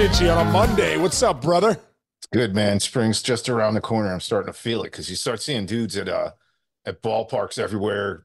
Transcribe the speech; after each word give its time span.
coming 0.00 0.12
in 0.12 0.16
hot 0.16 0.22
chinchy 0.24 0.36
on 0.36 0.46
a 0.46 0.50
Monday. 0.50 0.96
What's 0.96 1.22
up, 1.22 1.42
brother? 1.42 1.70
It's 1.70 2.26
good, 2.32 2.54
man. 2.54 2.80
Spring's 2.80 3.22
just 3.22 3.48
around 3.48 3.74
the 3.74 3.80
corner. 3.80 4.12
I'm 4.12 4.20
starting 4.20 4.52
to 4.52 4.58
feel 4.58 4.82
it 4.82 4.92
because 4.92 5.10
you 5.10 5.16
start 5.16 5.42
seeing 5.42 5.66
dudes 5.66 5.96
at 5.96 6.08
uh 6.08 6.32
at 6.84 7.02
ballparks 7.02 7.58
everywhere. 7.58 8.24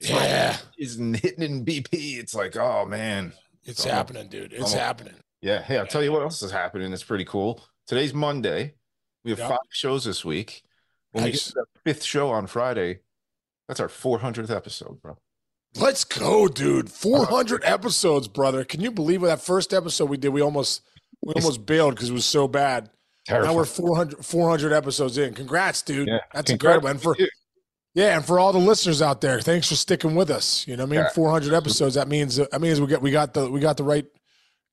Yeah, 0.00 0.56
Isn't 0.78 1.14
hitting 1.20 1.42
in 1.42 1.64
BP. 1.64 2.18
It's 2.18 2.34
like, 2.34 2.56
oh 2.56 2.84
man. 2.86 3.32
it's 3.64 3.84
happening, 3.84 4.28
dude. 4.28 4.52
It's 4.52 4.74
Oh. 4.74 4.78
happening. 4.78 5.14
Yeah. 5.40 5.62
Hey, 5.62 5.78
I'll 5.78 5.86
tell 5.86 6.02
you 6.02 6.12
what 6.12 6.22
else 6.22 6.42
is 6.42 6.50
happening. 6.50 6.92
It's 6.92 7.04
pretty 7.04 7.24
cool. 7.24 7.64
Today's 7.86 8.12
Monday. 8.14 8.74
We 9.24 9.30
have 9.30 9.38
Yep. 9.38 9.48
five 9.48 9.58
shows 9.70 10.04
this 10.04 10.24
week. 10.24 10.62
When 11.12 11.24
we 11.24 11.30
get 11.32 11.40
to 11.40 11.52
the 11.54 11.64
fifth 11.84 12.02
show 12.04 12.30
on 12.30 12.46
Friday, 12.46 13.00
that's 13.68 13.80
our 13.80 13.88
400th 13.88 14.50
episode, 14.50 15.00
bro. 15.00 15.16
Let's 15.78 16.04
go, 16.04 16.48
dude. 16.48 16.90
400 16.90 17.62
episodes, 17.64 18.28
brother. 18.28 18.64
Can 18.64 18.80
you 18.80 18.90
believe 18.90 19.20
that 19.22 19.40
first 19.40 19.72
episode 19.72 20.08
we 20.08 20.16
did? 20.16 20.30
We 20.30 20.40
almost 20.40 20.82
we 21.22 21.34
almost 21.34 21.66
bailed 21.66 21.94
because 21.94 22.10
it 22.10 22.14
was 22.14 22.24
so 22.24 22.48
bad. 22.48 22.90
Now 23.28 23.54
we're 23.54 23.64
400, 23.64 24.24
400 24.24 24.72
episodes 24.72 25.18
in. 25.18 25.34
Congrats, 25.34 25.82
dude. 25.82 26.08
Yeah. 26.08 26.18
That's 26.32 26.50
Congrats 26.50 26.76
incredible. 26.76 26.88
And 26.88 27.02
for 27.02 27.16
yeah, 27.94 28.16
and 28.16 28.24
for 28.24 28.38
all 28.38 28.52
the 28.52 28.58
listeners 28.58 29.02
out 29.02 29.20
there, 29.20 29.40
thanks 29.40 29.68
for 29.68 29.74
sticking 29.74 30.14
with 30.14 30.30
us. 30.30 30.66
You 30.68 30.76
know 30.76 30.84
what 30.84 30.90
I 30.90 30.96
mean? 30.96 31.00
Yeah. 31.00 31.10
400 31.10 31.54
episodes. 31.54 31.94
That 31.94 32.08
means 32.08 32.36
that 32.36 32.60
means 32.60 32.80
we 32.80 32.86
got 32.86 33.02
we 33.02 33.10
got 33.10 33.34
the 33.34 33.50
we 33.50 33.58
got 33.60 33.76
the 33.76 33.84
right 33.84 34.06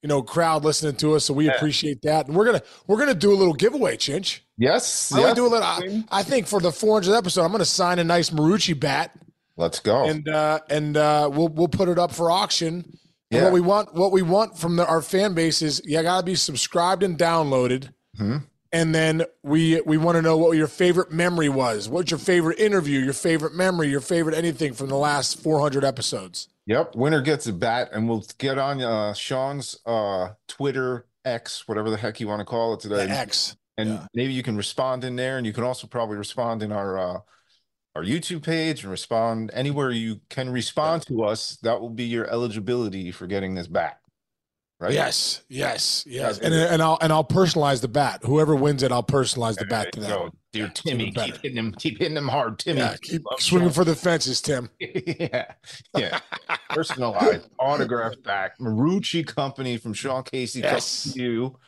you 0.03 0.09
know 0.09 0.21
crowd 0.21 0.63
listening 0.63 0.95
to 0.97 1.15
us, 1.15 1.25
so 1.25 1.33
we 1.33 1.45
Yeah. 1.45 1.53
appreciate 1.55 2.01
that. 2.03 2.27
And 2.27 2.35
we're 2.35 2.45
gonna 2.45 2.61
we're 2.85 2.97
gonna 2.99 3.13
do 3.15 3.31
a 3.33 3.35
little 3.35 3.53
giveaway, 3.53 3.97
Chinch. 3.97 4.41
Yes. 4.57 5.11
We 5.13 5.21
yes. 5.21 5.35
do 5.35 5.47
a 5.47 5.49
little? 5.49 5.63
I, 5.67 6.03
I 6.11 6.23
think 6.23 6.45
for 6.47 6.59
the 6.59 6.69
400th 6.69 7.17
episode, 7.17 7.41
I'm 7.43 7.49
going 7.49 7.59
to 7.59 7.65
sign 7.65 7.97
a 7.97 8.03
nice 8.03 8.29
Marucci 8.29 8.79
bat, 8.79 9.11
Let's 9.57 9.79
go. 9.79 10.05
and 10.05 10.27
uh, 10.27 10.59
and 10.69 10.97
uh, 10.97 11.29
we'll 11.31 11.49
we'll 11.49 11.67
put 11.67 11.89
it 11.89 11.99
up 11.99 12.11
for 12.11 12.31
auction. 12.31 12.73
And 12.75 12.97
Yeah. 13.29 13.43
What 13.45 13.53
we 13.53 13.61
want, 13.61 13.93
what 13.95 14.11
we 14.11 14.21
want 14.21 14.57
from 14.57 14.75
the, 14.75 14.85
our 14.87 15.01
fan 15.01 15.33
base 15.33 15.61
is, 15.61 15.81
you 15.85 16.01
got 16.03 16.19
to 16.19 16.25
be 16.25 16.35
subscribed 16.35 17.01
and 17.03 17.17
downloaded, 17.17 17.89
Mhm. 18.19 18.43
and 18.71 18.93
then 18.95 19.23
we 19.43 19.81
we 19.81 19.97
want 19.97 20.15
to 20.17 20.21
know 20.21 20.37
what 20.37 20.55
your 20.57 20.67
favorite 20.67 21.11
memory 21.11 21.49
was. 21.49 21.89
What's 21.89 22.11
your 22.11 22.19
favorite 22.19 22.59
interview? 22.59 22.99
Your 22.99 23.13
favorite 23.13 23.53
memory? 23.55 23.89
Your 23.89 24.01
favorite 24.01 24.35
anything 24.35 24.73
from 24.73 24.89
the 24.89 24.97
last 24.97 25.39
400 25.41 25.83
episodes? 25.83 26.47
Yep, 26.65 26.95
winner 26.95 27.21
gets 27.21 27.45
a 27.47 27.53
bat, 27.53 27.89
and 27.91 28.07
we'll 28.07 28.23
get 28.37 28.57
on 28.57 28.81
uh 28.81 29.13
Sean's 29.13 29.77
uh 29.85 30.29
Twitter 30.47 31.05
X, 31.25 31.67
whatever 31.67 31.89
the 31.89 31.97
heck 31.97 32.19
you 32.19 32.27
want 32.27 32.39
to 32.39 32.45
call 32.45 32.73
it 32.75 32.79
today. 32.81 33.05
The 33.07 33.11
X. 33.13 33.55
and 33.77 33.89
yeah. 33.89 34.07
maybe 34.13 34.33
you 34.33 34.43
can 34.43 34.55
respond 34.57 35.03
in 35.03 35.15
there, 35.15 35.37
and 35.37 35.45
you 35.47 35.53
can 35.53 35.63
also 35.63 35.87
probably 35.87 36.17
respond 36.17 36.61
in 36.63 36.71
our 36.71 36.97
uh 36.99 37.19
our 37.95 38.03
YouTube 38.03 38.43
page 38.43 38.83
and 38.83 38.91
respond 38.91 39.51
anywhere 39.53 39.91
you 39.91 40.19
can 40.29 40.49
respond 40.49 41.05
to 41.07 41.23
us. 41.23 41.57
That 41.63 41.79
will 41.79 41.89
be 41.89 42.05
your 42.05 42.25
eligibility 42.29 43.11
for 43.11 43.27
getting 43.27 43.53
this 43.55 43.67
bat. 43.67 43.99
Right? 44.79 44.93
Yes, 44.93 45.43
yes, 45.47 46.03
yes. 46.05 46.39
And 46.39 46.53
and 46.53 46.81
I'll 46.81 46.97
and 46.99 47.13
I'll 47.13 47.23
personalize 47.23 47.79
the 47.79 47.87
bat. 47.87 48.19
Whoever 48.25 48.53
wins 48.53 48.83
it, 48.83 48.91
I'll 48.91 49.01
personalize 49.03 49.55
the 49.57 49.65
bat 49.65 49.93
to 49.93 50.01
them. 50.01 50.09
go. 50.09 50.29
Dear 50.51 50.67
Timmy, 50.73 51.09
better. 51.11 51.31
keep 51.31 51.41
hitting 51.41 51.57
him, 51.57 51.71
keep 51.73 51.99
hitting 51.99 52.17
him 52.17 52.27
hard, 52.27 52.59
Timmy. 52.59 52.79
Yeah, 52.79 52.95
keep 53.01 53.21
swinging 53.39 53.69
for 53.69 53.85
the 53.85 53.95
fences, 53.95 54.41
Tim. 54.41 54.69
yeah, 54.79 55.45
yeah. 55.97 56.19
Personalized, 56.69 57.47
autographed 57.59 58.23
back. 58.23 58.59
Marucci 58.59 59.25
Company 59.25 59.77
from 59.77 59.93
Sean 59.93 60.23
Casey 60.23 60.59
Yes. 60.59 61.13
to 61.13 61.21
you. 61.21 61.59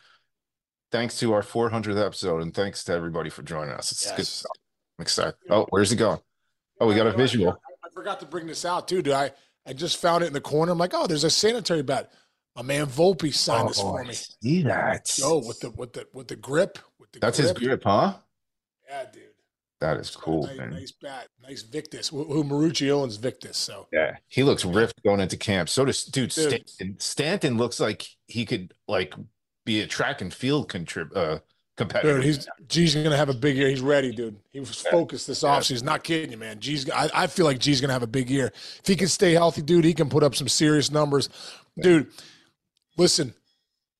Thanks 0.92 1.18
to 1.19 1.31
our 1.34 1.42
400th 1.42 2.03
episode, 2.06 2.42
and 2.42 2.53
thanks 2.53 2.84
to 2.86 2.94
everybody 2.94 3.30
for 3.30 3.44
joining 3.44 3.74
us. 3.74 3.92
It's 3.92 4.09
good 4.12 4.18
Yes. 4.19 4.30
stuff. 4.30 4.52
I'm 4.97 5.03
excited. 5.03 5.35
Oh, 5.50 5.66
where's 5.69 5.91
it 5.91 5.97
going? 5.97 6.19
Oh, 6.79 6.88
we 6.88 6.95
got 6.95 7.07
a 7.07 7.11
visual. 7.13 7.57
I 7.83 7.89
forgot 7.94 8.19
to 8.22 8.25
bring 8.25 8.47
this 8.47 8.66
out 8.66 8.88
too, 8.88 9.01
dude. 9.01 9.13
I, 9.13 9.31
I 9.66 9.73
just 9.73 9.97
found 9.97 10.23
it 10.23 10.28
in 10.28 10.33
the 10.33 10.41
corner. 10.41 10.72
I'm 10.72 10.78
like, 10.78 10.94
oh, 10.94 11.07
there's 11.07 11.23
a 11.23 11.29
sanitary 11.29 11.83
bat. 11.83 12.11
My 12.56 12.61
man 12.61 12.85
Volpe 12.85 13.33
signed 13.33 13.69
this 13.69 13.81
for 13.81 14.01
I 14.01 14.07
me. 14.07 14.13
see 14.13 14.63
that. 14.63 15.09
Oh, 15.23 15.45
with 15.45 15.59
the 15.59 15.72
with 15.72 15.94
the 15.94 16.07
with 16.13 16.28
the 16.29 16.35
grip. 16.38 16.79
With 17.00 17.11
the 17.11 17.19
That's 17.19 17.38
his 17.38 17.51
grip, 17.51 17.83
huh? 17.83 18.13
Yeah, 18.89 19.06
dude. 19.11 19.23
That 19.81 19.97
is 19.97 20.09
cool, 20.16 20.47
nice, 20.47 20.57
man. 20.57 20.69
nice 20.69 20.94
bat. 20.94 21.27
Nice 21.44 21.62
Victus. 21.63 22.07
Who, 22.07 22.23
who 22.23 22.45
Marucci 22.45 22.89
owns 22.91 23.17
Victus. 23.17 23.57
So 23.57 23.88
Yeah, 23.91 24.16
he 24.29 24.41
looks 24.44 24.63
ripped 24.63 25.03
going 25.03 25.19
into 25.19 25.35
camp. 25.35 25.67
So 25.67 25.83
does 25.83 26.06
dude, 26.06 26.29
Dude. 26.29 26.67
Stanton. 26.69 26.95
Stanton 27.00 27.57
looks 27.57 27.79
like 27.81 28.07
he 28.27 28.45
could 28.45 28.73
like 28.88 29.13
be 29.66 29.81
a 29.81 29.88
track 29.88 30.22
and 30.22 30.33
field 30.33 30.69
contrib 30.69 31.09
uh 31.16 31.39
competitor. 31.78 32.16
dude, 32.16 32.24
he's 32.25 32.47
G's 32.68 32.96
gonna 32.96 33.18
have 33.18 33.30
a 33.30 33.34
big 33.34 33.58
year. 33.58 33.68
He's 33.69 33.81
ready, 33.81 34.12
dude. 34.12 34.38
He 34.52 34.59
was 34.59 34.75
focused 34.75 35.28
this 35.28 35.44
Yeah. 35.44 35.50
offseason. 35.50 35.84
Not 35.84 36.03
kidding 36.03 36.31
you, 36.31 36.38
man. 36.38 36.59
G's 36.59 36.90
I, 36.90 37.09
I 37.13 37.28
feel 37.28 37.46
like 37.46 37.59
G's 37.59 37.81
gonna 37.81 37.94
have 37.94 38.03
a 38.03 38.08
big 38.08 38.30
year. 38.30 38.52
If 38.80 38.88
he 38.88 38.96
can 38.96 39.08
stay 39.08 39.34
healthy, 39.34 39.62
dude, 39.62 39.86
he 39.86 39.94
can 39.94 40.09
put 40.09 40.24
up 40.24 40.36
some 40.36 40.47
serious 40.47 40.90
numbers. 40.91 41.30
Dude, 41.80 42.08
listen, 42.97 43.34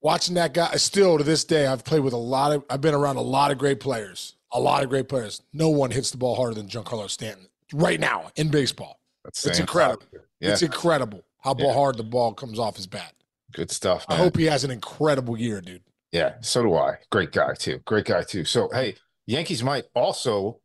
watching 0.02 0.36
that 0.36 0.53
guy 0.53 0.75
still 0.75 1.18
to 1.18 1.24
this 1.24 1.44
day, 1.44 1.68
I've 1.68 1.84
played 1.84 2.02
with 2.02 2.13
a 2.13 2.18
lot 2.18 2.52
of 2.53 2.63
I've 2.69 2.81
been 2.81 2.94
around 2.94 3.18
a 3.18 3.22
lot 3.22 3.52
of 3.52 3.58
great 3.58 3.80
players. 3.80 4.36
A 4.52 4.59
lot 4.59 4.84
of 4.84 4.90
great 4.90 5.09
players. 5.09 5.42
No 5.52 5.69
one 5.69 5.92
hits 5.92 6.12
the 6.12 6.18
ball 6.18 6.36
harder 6.36 6.53
than 6.53 6.68
Giancarlo 6.69 7.09
Stanton 7.09 7.50
right 7.74 8.00
now 8.00 8.31
in 8.38 8.50
baseball. 8.50 9.00
That's 9.25 9.46
it's 9.46 9.59
incredible. 9.59 10.03
Yeah, 10.40 10.52
It's 10.53 10.62
incredible 10.62 11.24
how 11.42 11.56
Yeah. 11.57 11.74
hard 11.74 11.97
the 11.97 12.03
ball 12.03 12.34
comes 12.34 12.57
off 12.59 12.78
his 12.78 12.88
bat. 12.88 13.12
good 13.52 13.72
stuff. 13.72 14.06
I 14.09 14.16
hope 14.18 14.36
he 14.38 14.46
has 14.46 14.63
an 14.66 14.72
incredible 14.72 15.38
year, 15.38 15.62
dude. 15.62 15.81
Yeah, 16.16 16.36
so 16.40 16.64
do 16.64 16.74
I. 16.76 16.96
Great 17.12 17.34
guy 17.34 17.53
too. 17.56 17.80
Great 17.80 18.06
guy 18.06 18.24
too. 18.24 18.46
So 18.46 18.70
hey, 18.72 18.96
Yankees 19.26 19.62
might 19.62 19.84
also 19.94 20.62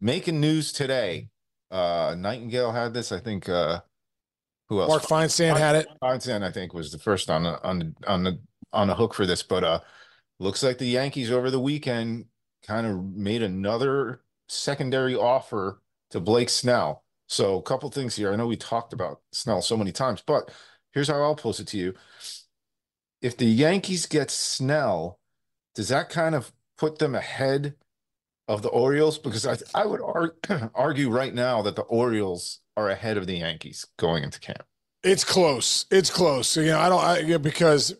making 0.00 0.40
news 0.40 0.72
today. 0.72 1.28
Uh 1.70 2.12
Nightengale 2.12 2.72
had 2.72 2.94
this. 2.94 3.12
I 3.12 3.20
think 3.20 3.50
uh 3.50 3.82
who 4.70 4.80
else? 4.80 4.88
Mark 4.88 5.02
Feinsand 5.02 5.58
had 5.58 5.76
it. 5.76 5.88
Feinstein, 6.02 6.42
I 6.42 6.50
think, 6.50 6.72
was 6.72 6.90
the 6.90 6.98
first 6.98 7.28
on 7.28 7.42
the 7.42 7.62
on 7.62 7.78
the 7.78 7.92
on 8.06 8.24
the 8.24 8.40
on 8.72 8.88
the 8.88 8.94
hook 8.94 9.12
for 9.12 9.26
this, 9.26 9.42
but 9.42 9.62
uh 9.62 9.80
looks 10.38 10.62
like 10.62 10.78
the 10.78 10.86
Yankees 10.86 11.30
over 11.30 11.50
the 11.50 11.60
weekend 11.60 12.24
kind 12.66 12.86
of 12.86 13.04
made 13.14 13.42
another 13.42 14.22
secondary 14.48 15.14
offer 15.14 15.82
to 16.12 16.20
Blake 16.20 16.48
Snell. 16.48 17.04
So 17.26 17.58
a 17.58 17.62
couple 17.62 17.90
things 17.90 18.16
here. 18.16 18.32
I 18.32 18.36
know 18.36 18.46
we 18.46 18.56
talked 18.56 18.94
about 18.94 19.20
Snell 19.32 19.60
so 19.60 19.76
many 19.76 19.92
times, 19.92 20.22
but 20.26 20.50
here's 20.94 21.08
how 21.08 21.20
I'll 21.20 21.36
post 21.36 21.60
it 21.60 21.66
to 21.68 21.76
you. 21.76 21.94
If 23.22 23.36
the 23.36 23.46
Yankees 23.46 24.06
get 24.06 24.30
Snell, 24.30 25.18
does 25.74 25.88
that 25.88 26.08
kind 26.08 26.34
of 26.34 26.52
put 26.76 26.98
them 26.98 27.14
ahead 27.14 27.74
of 28.46 28.62
the 28.62 28.68
Orioles? 28.68 29.18
Because 29.18 29.46
I 29.46 29.56
I 29.74 29.86
would 29.86 30.00
ar- 30.00 30.34
argue 30.74 31.10
right 31.10 31.34
now 31.34 31.62
that 31.62 31.76
the 31.76 31.82
Orioles 31.82 32.60
are 32.76 32.88
ahead 32.90 33.16
of 33.16 33.26
the 33.26 33.38
Yankees 33.38 33.86
going 33.98 34.22
into 34.24 34.40
camp. 34.40 34.62
It's 35.02 35.24
close. 35.24 35.86
It's 35.90 36.10
close. 36.10 36.56
You 36.56 36.66
know, 36.66 36.78
I 36.78 36.88
don't 36.88 37.32
I, 37.32 37.36
because 37.38 37.94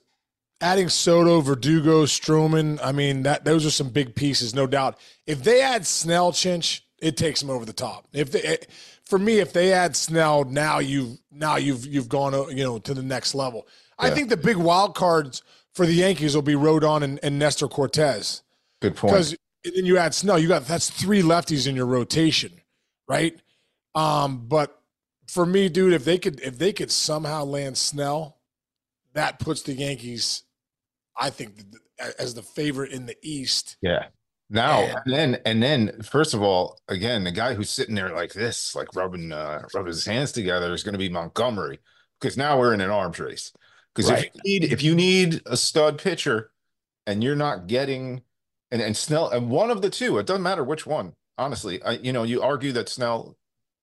adding 0.60 0.88
Soto, 0.88 1.40
Verdugo, 1.40 2.04
Stroman, 2.04 2.78
I 2.82 2.92
mean 2.92 3.22
that 3.24 3.44
those 3.44 3.66
are 3.66 3.70
some 3.70 3.90
big 3.90 4.14
pieces, 4.14 4.54
no 4.54 4.66
doubt. 4.66 4.98
If 5.26 5.42
they 5.42 5.62
add 5.62 5.86
Snell, 5.86 6.32
Chinch, 6.32 6.80
it 7.00 7.16
takes 7.16 7.40
them 7.40 7.50
over 7.50 7.64
the 7.64 7.72
top. 7.72 8.06
If 8.12 8.32
they, 8.32 8.42
it- 8.42 8.68
for 9.04 9.18
me, 9.18 9.38
if 9.38 9.54
they 9.54 9.72
add 9.72 9.96
Snell, 9.96 10.44
now 10.44 10.80
you've 10.80 11.18
now 11.30 11.56
you've 11.56 11.86
you've 11.86 12.10
gone 12.10 12.34
you 12.54 12.62
know 12.62 12.78
to 12.80 12.92
the 12.92 13.02
next 13.02 13.34
level. 13.34 13.66
I 13.98 14.10
think 14.10 14.28
the 14.28 14.36
big 14.36 14.56
wild 14.56 14.94
cards 14.94 15.42
for 15.75 15.86
the 15.86 15.92
Yankees 15.92 16.34
will 16.34 16.42
be 16.42 16.54
Rodon 16.54 17.03
and, 17.03 17.18
and 17.22 17.39
Nestor 17.39 17.68
Cortes 17.68 18.42
Good 18.80 18.97
point. 18.97 19.12
because 19.12 19.36
then 19.65 19.84
you 19.84 19.98
add 19.98 20.15
Snell, 20.15 20.39
you 20.39 20.48
got 20.48 20.66
that's 20.66 20.89
three 20.91 21.22
lefties 21.22 21.66
in 21.66 21.74
your 21.77 21.86
rotation, 21.86 22.53
right? 23.09 23.39
Um, 23.95 24.47
but 24.47 24.80
for 25.27 25.45
me, 25.45 25.68
dude, 25.68 25.92
if 25.92 26.04
they 26.04 26.18
could 26.18 26.41
if 26.41 26.59
they 26.59 26.72
could 26.72 26.91
somehow 26.91 27.45
land 27.45 27.77
Snell, 27.77 28.39
that 29.15 29.39
puts 29.41 29.62
the 29.62 29.72
Yankees, 29.72 30.45
I 31.16 31.30
think, 31.30 31.54
as 32.18 32.34
the 32.34 32.42
favorite 32.42 32.92
in 32.92 33.06
the 33.06 33.16
East. 33.22 33.77
Yeah. 33.83 34.06
Now 34.50 34.80
Yeah. 34.80 34.95
and 35.04 35.15
then 35.15 35.39
and 35.45 35.62
then 35.62 36.03
first 36.03 36.33
of 36.34 36.42
all, 36.42 36.78
again, 36.89 37.24
the 37.24 37.33
guy 37.33 37.54
who's 37.54 37.68
sitting 37.71 37.95
there 37.95 38.15
like 38.15 38.33
this, 38.33 38.74
like 38.74 38.95
rubbing 38.95 39.33
uh 39.33 39.62
rubbing 39.74 39.89
his 39.89 40.06
hands 40.06 40.33
together 40.33 40.72
is 40.72 40.83
gonna 40.83 40.98
be 40.98 41.09
Montgomery. 41.09 41.80
Because 42.21 42.36
now 42.36 42.59
we're 42.59 42.74
in 42.74 42.80
an 42.80 42.91
arms 42.91 43.21
race. 43.21 43.53
Because 43.98 44.12
Right. 44.12 44.24
if 44.27 44.34
you 44.45 44.60
need 44.60 44.72
if 44.72 44.83
you 44.83 44.95
need 44.95 45.42
a 45.47 45.56
stud 45.56 45.98
pitcher 45.98 46.53
and 47.09 47.24
you're 47.24 47.34
not 47.34 47.66
getting 47.66 48.22
and, 48.71 48.80
and 48.80 48.97
Snell 48.97 49.28
and 49.30 49.50
one 49.50 49.72
of 49.72 49.83
the 49.83 49.91
two, 49.91 50.18
it 50.18 50.27
doesn't 50.27 50.42
matter 50.45 50.62
which 50.62 50.86
one, 50.86 51.15
honestly. 51.36 51.83
I 51.83 51.92
you 51.92 52.12
know, 52.12 52.22
you 52.22 52.41
argue 52.41 52.71
that 52.72 52.89
Snell 52.89 53.36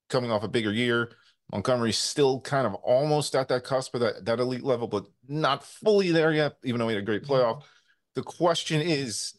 coming 0.08 0.30
off 0.30 0.42
a 0.42 0.48
bigger 0.48 0.72
year, 0.72 1.10
Montgomery's 1.52 1.98
still 1.98 2.40
kind 2.40 2.66
of 2.66 2.74
almost 2.76 3.34
at 3.34 3.48
that 3.48 3.64
cusp 3.64 3.94
of 3.94 4.00
that, 4.00 4.24
that 4.24 4.40
elite 4.40 4.62
level, 4.62 4.86
but 4.88 5.04
not 5.28 5.62
fully 5.62 6.12
there 6.12 6.32
yet, 6.32 6.56
even 6.64 6.78
though 6.78 6.88
he 6.88 6.94
had 6.94 7.02
a 7.02 7.06
great 7.06 7.24
playoff. 7.24 7.64
The 8.14 8.22
question 8.22 8.80
is 8.80 9.34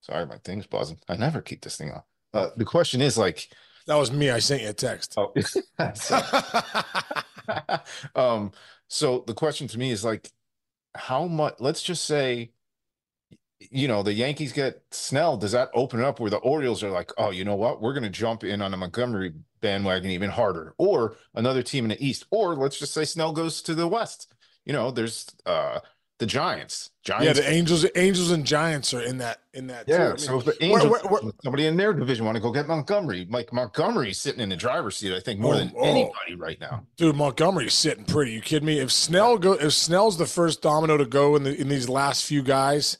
Sorry, 0.00 0.26
my 0.26 0.38
thing's 0.38 0.66
buzzing. 0.66 0.98
I 1.08 1.16
never 1.16 1.40
keep 1.40 1.60
this 1.60 1.76
thing 1.76 1.92
on. 1.92 2.02
Uh, 2.34 2.48
the 2.56 2.64
question 2.64 3.00
is 3.00 3.16
like, 3.16 3.48
That 3.88 3.96
was 3.96 4.12
me. 4.12 4.30
I 4.30 4.38
sent 4.38 4.62
you 4.62 4.68
a 4.68 4.74
text. 4.74 5.14
oh, 5.16 5.32
um, 8.14 8.52
so 8.86 9.24
the 9.26 9.32
question 9.32 9.66
to 9.68 9.78
me 9.78 9.90
is 9.90 10.04
like, 10.04 10.30
how 10.94 11.26
much? 11.26 11.54
Let's 11.58 11.82
just 11.82 12.04
say, 12.04 12.50
you 13.58 13.88
know, 13.88 14.02
the 14.02 14.12
Yankees 14.12 14.52
get 14.52 14.82
Snell. 14.90 15.38
Does 15.38 15.52
that 15.52 15.70
open 15.72 16.02
up 16.02 16.20
where 16.20 16.30
the 16.30 16.36
Orioles 16.36 16.82
are 16.82 16.90
like, 16.90 17.12
oh, 17.16 17.30
you 17.30 17.46
know 17.46 17.56
what? 17.56 17.80
We're 17.80 17.94
going 17.94 18.02
to 18.02 18.10
jump 18.10 18.44
in 18.44 18.60
on 18.60 18.72
the 18.72 18.76
Montgomery 18.76 19.32
bandwagon 19.62 20.10
even 20.10 20.30
harder, 20.30 20.74
or 20.76 21.16
another 21.34 21.62
team 21.62 21.86
in 21.86 21.88
the 21.88 22.06
East, 22.06 22.26
or 22.30 22.54
let's 22.54 22.78
just 22.78 22.92
say 22.92 23.06
Snell 23.06 23.32
goes 23.32 23.62
to 23.62 23.74
the 23.74 23.88
West. 23.88 24.34
You 24.66 24.74
know, 24.74 24.90
there's 24.90 25.26
uh 25.46 25.80
the 26.18 26.26
Giants. 26.26 26.90
Giants. 27.04 27.26
Yeah, 27.26 27.32
the 27.32 27.48
Angels, 27.50 27.86
Angels 27.94 28.30
and 28.32 28.44
Giants 28.44 28.92
are 28.92 29.00
in 29.02 29.18
that 29.18 29.38
in 29.54 29.68
that. 29.68 29.86
too. 29.86 29.94
I 29.94 29.96
yeah. 29.96 30.08
mean, 30.08 30.18
so 30.18 30.38
if 30.38 30.44
the 30.44 30.62
Angels, 30.64 30.90
where- 30.90 31.00
where- 31.22 31.32
somebody 31.44 31.66
in 31.66 31.76
their 31.76 31.92
division 31.92 32.24
want 32.26 32.36
to 32.36 32.40
go 32.42 32.50
get 32.52 32.66
Montgomery, 32.68 33.26
Mike 33.30 33.52
Montgomery's 33.52 34.18
sitting 34.18 34.40
in 34.40 34.48
the 34.48 34.56
driver's 34.56 34.96
seat, 34.96 35.14
I 35.14 35.20
think, 35.20 35.38
more 35.40 35.54
Oh, 35.54 35.58
than 35.58 35.72
oh. 35.76 35.82
anybody 35.84 36.34
right 36.36 36.60
now. 36.60 36.84
Dude, 36.96 37.14
Montgomery's 37.16 37.74
sitting 37.74 38.04
pretty. 38.04 38.32
You 38.32 38.40
kidding 38.40 38.66
me? 38.66 38.78
If 38.80 38.90
Snell 38.92 39.38
go, 39.38 39.52
if 39.52 39.72
Snell's 39.72 40.18
the 40.18 40.26
first 40.26 40.60
domino 40.60 40.96
to 40.96 41.06
go 41.06 41.36
in 41.36 41.44
the 41.44 41.54
in 41.58 41.68
these 41.68 41.88
last 41.88 42.24
few 42.24 42.42
guys, 42.42 42.98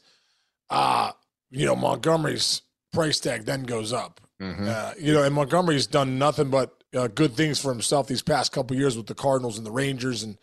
uh, 0.70 1.12
you 1.50 1.66
know 1.66 1.76
Montgomery's 1.76 2.62
price 2.92 3.20
tag 3.20 3.44
then 3.44 3.64
goes 3.64 3.92
up. 3.92 4.20
Mhm. 4.40 4.68
Uh, 4.68 4.94
you 4.98 5.12
know, 5.12 5.22
and 5.24 5.34
Montgomery's 5.34 5.86
done 5.86 6.18
nothing 6.18 6.50
but 6.50 6.74
uh, 6.96 7.08
good 7.08 7.34
things 7.34 7.58
for 7.58 7.70
himself 7.72 8.06
these 8.06 8.22
past 8.22 8.52
couple 8.52 8.76
years 8.76 8.96
with 8.96 9.06
the 9.06 9.14
Cardinals 9.14 9.58
and 9.58 9.66
the 9.66 9.70
Rangers, 9.72 10.22
and 10.22 10.38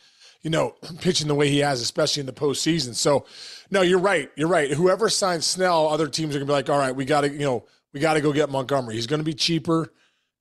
you 0.46 0.52
know, 0.52 0.76
pitching 1.02 1.28
the 1.28 1.34
way 1.36 1.50
he 1.50 1.58
has, 1.60 1.82
especially 1.82 2.20
in 2.22 2.28
the 2.28 2.32
postseason. 2.34 2.94
So, 2.94 3.26
no, 3.72 3.82
you're 3.82 3.98
right. 4.00 4.30
You're 4.36 4.48
right. 4.48 4.70
Whoever 4.70 5.10
signs 5.10 5.44
Snell, 5.48 5.88
other 5.88 6.08
teams 6.08 6.36
are 6.36 6.40
gonna 6.40 6.46
be 6.46 6.52
like, 6.54 6.70
all 6.70 6.78
right, 6.78 6.96
we 6.96 7.04
got 7.04 7.22
to, 7.22 7.32
you 7.32 7.40
know, 7.40 7.66
we 7.94 8.00
got 8.00 8.14
to 8.14 8.22
go 8.22 8.32
get 8.32 8.52
Montgomery. 8.52 8.94
He's 8.94 9.08
to 9.08 9.24
be 9.24 9.34
cheaper, 9.34 9.92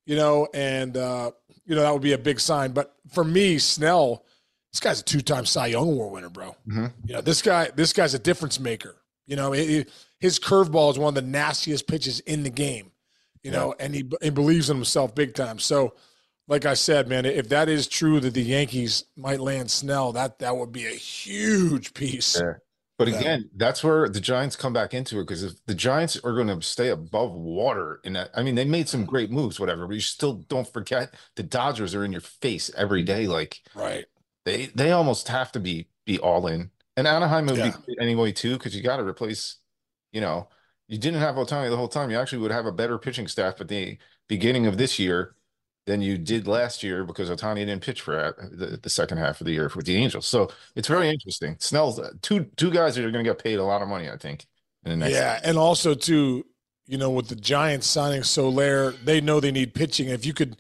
you 0.05 0.15
know, 0.17 0.47
and 0.53 0.95
uh, 0.99 1.31
you 1.65 1.75
know 1.75 1.81
that 1.81 1.93
would 1.93 2.03
be 2.03 2.13
a 2.13 2.19
big 2.19 2.39
sign. 2.39 2.73
But 2.73 2.95
for 3.13 3.25
me, 3.25 3.59
Snell, 3.59 4.25
this 4.73 4.81
guy's 4.81 5.01
a 5.01 5.05
two-time 5.05 5.47
Cy 5.47 5.69
Young 5.69 5.89
Award 5.89 6.13
winner, 6.13 6.29
bro. 6.29 6.55
Mhm. 6.69 6.93
You 7.07 7.15
know, 7.15 7.21
this 7.23 7.41
guy, 7.41 7.71
this 7.75 7.93
guy's 7.95 8.13
a 8.13 8.19
difference 8.19 8.61
maker. 8.61 8.97
You 9.27 9.37
know, 9.37 9.55
it- 9.55 9.71
it- 9.71 9.91
his 10.19 10.39
curveball 10.39 10.91
is 10.93 10.99
one 10.99 11.09
of 11.09 11.15
the 11.15 11.23
nastiest 11.31 11.87
pitches 11.87 12.21
in 12.21 12.43
the 12.43 12.51
game. 12.51 12.91
You 13.43 13.51
know, 13.53 13.75
and 13.79 13.95
he 13.95 14.05
he 14.21 14.29
believes 14.31 14.69
in 14.69 14.77
himself 14.77 15.15
big 15.15 15.35
time. 15.35 15.59
So, 15.59 15.95
like 16.47 16.67
I 16.67 16.75
said, 16.75 17.09
man, 17.09 17.25
if 17.25 17.49
that 17.49 17.69
is 17.69 17.87
true 17.87 18.21
that 18.21 18.35
the 18.35 18.43
Yankees 18.43 19.05
might 19.17 19.41
land 19.41 19.71
Snell, 19.71 20.13
that 20.13 20.39
that 20.41 20.57
would 20.57 20.73
be 20.73 20.87
a 20.87 20.91
huge 20.91 21.95
piece. 21.95 22.39
Yeah. 22.39 22.55
But 22.97 23.09
again, 23.09 23.51
that's 23.57 23.83
where 23.83 24.09
the 24.09 24.21
Giants 24.21 24.55
come 24.55 24.73
back 24.73 24.95
into 24.95 25.19
it 25.19 25.23
because 25.23 25.43
if 25.43 25.53
the 25.67 25.75
Giants 25.75 26.17
are 26.23 26.33
going 26.33 26.47
to 26.47 26.63
stay 26.63 26.91
above 26.91 27.33
water 27.33 28.01
in 28.05 28.13
that, 28.13 28.31
I 28.35 28.45
mean, 28.45 28.55
they 28.55 28.65
made 28.65 28.89
some 28.89 29.05
great 29.05 29.33
moves, 29.33 29.59
whatever, 29.59 29.89
but 29.89 29.95
you 29.95 30.01
still 30.01 30.35
don't 30.49 30.71
forget 30.73 31.13
the 31.35 31.43
Dodgers 31.43 31.95
are 31.95 32.05
in 32.05 32.13
your 32.13 32.21
face 32.21 32.71
every 32.77 33.03
day. 33.03 33.27
Like 33.27 33.63
Right. 33.75 34.05
they 34.45 34.67
they 34.67 34.93
almost 34.93 35.27
have 35.29 35.51
to 35.53 35.61
be 35.61 35.89
be 36.07 36.21
all 36.21 36.47
in. 36.47 36.71
And 36.97 37.09
Anaheim 37.09 37.47
would 37.47 37.57
Yeah. 37.57 37.73
be 37.87 37.97
anyway 38.01 38.31
too, 38.31 38.53
because 38.53 38.77
you 38.77 38.83
got 38.83 38.99
to 38.99 39.03
replace, 39.05 39.57
you 40.13 40.21
know, 40.21 40.49
you 40.87 40.99
didn't 40.99 41.21
have 41.21 41.35
Ohtani 41.35 41.71
the 41.71 41.77
whole 41.77 41.89
time. 41.89 42.11
You 42.11 42.19
actually 42.19 42.39
would 42.43 42.53
have 42.53 42.67
a 42.67 42.73
better 42.73 42.99
pitching 42.99 43.27
staff 43.27 43.61
at 43.61 43.67
the 43.69 43.99
beginning 44.29 44.67
of 44.67 44.79
this 44.79 44.99
year 45.01 45.35
than 45.87 46.01
you 46.01 46.17
did 46.17 46.47
last 46.47 46.83
year 46.83 47.05
because 47.05 47.29
Ohtani 47.29 47.57
didn't 47.57 47.83
pitch 47.83 48.01
for 48.01 48.19
uh, 48.19 48.33
the, 48.51 48.79
the 48.83 48.89
second 48.91 49.19
half 49.19 49.41
of 49.41 49.47
the 49.47 49.53
year 49.53 49.71
with 49.75 49.87
the 49.87 49.97
Angels. 49.97 50.27
So 50.27 50.51
it's 50.75 50.89
very 50.89 51.09
interesting. 51.11 51.57
Snell's 51.61 51.99
uh, 51.99 52.11
two 52.23 52.45
two 52.57 52.71
guys 52.71 52.95
that 52.95 53.05
are 53.05 53.11
going 53.11 53.25
to 53.25 53.31
get 53.31 53.43
paid 53.43 53.59
a 53.59 53.65
lot 53.65 53.83
of 53.83 53.89
money, 53.89 54.09
I 54.09 54.17
think. 54.17 54.47
In 54.85 54.91
the 54.93 54.97
next 54.97 55.15
Yeah, 55.15 55.41
and 55.45 55.57
also 55.59 55.95
too, 55.95 56.45
you 56.87 56.99
know, 56.99 57.11
with 57.11 57.29
the 57.29 57.37
Giants 57.37 57.87
signing 57.87 58.23
Soler, 58.23 58.93
they 58.93 59.21
know 59.21 59.41
they 59.41 59.51
need 59.53 59.75
pitching. 59.75 60.09
If 60.09 60.25
you 60.27 60.33
could, 60.35 60.57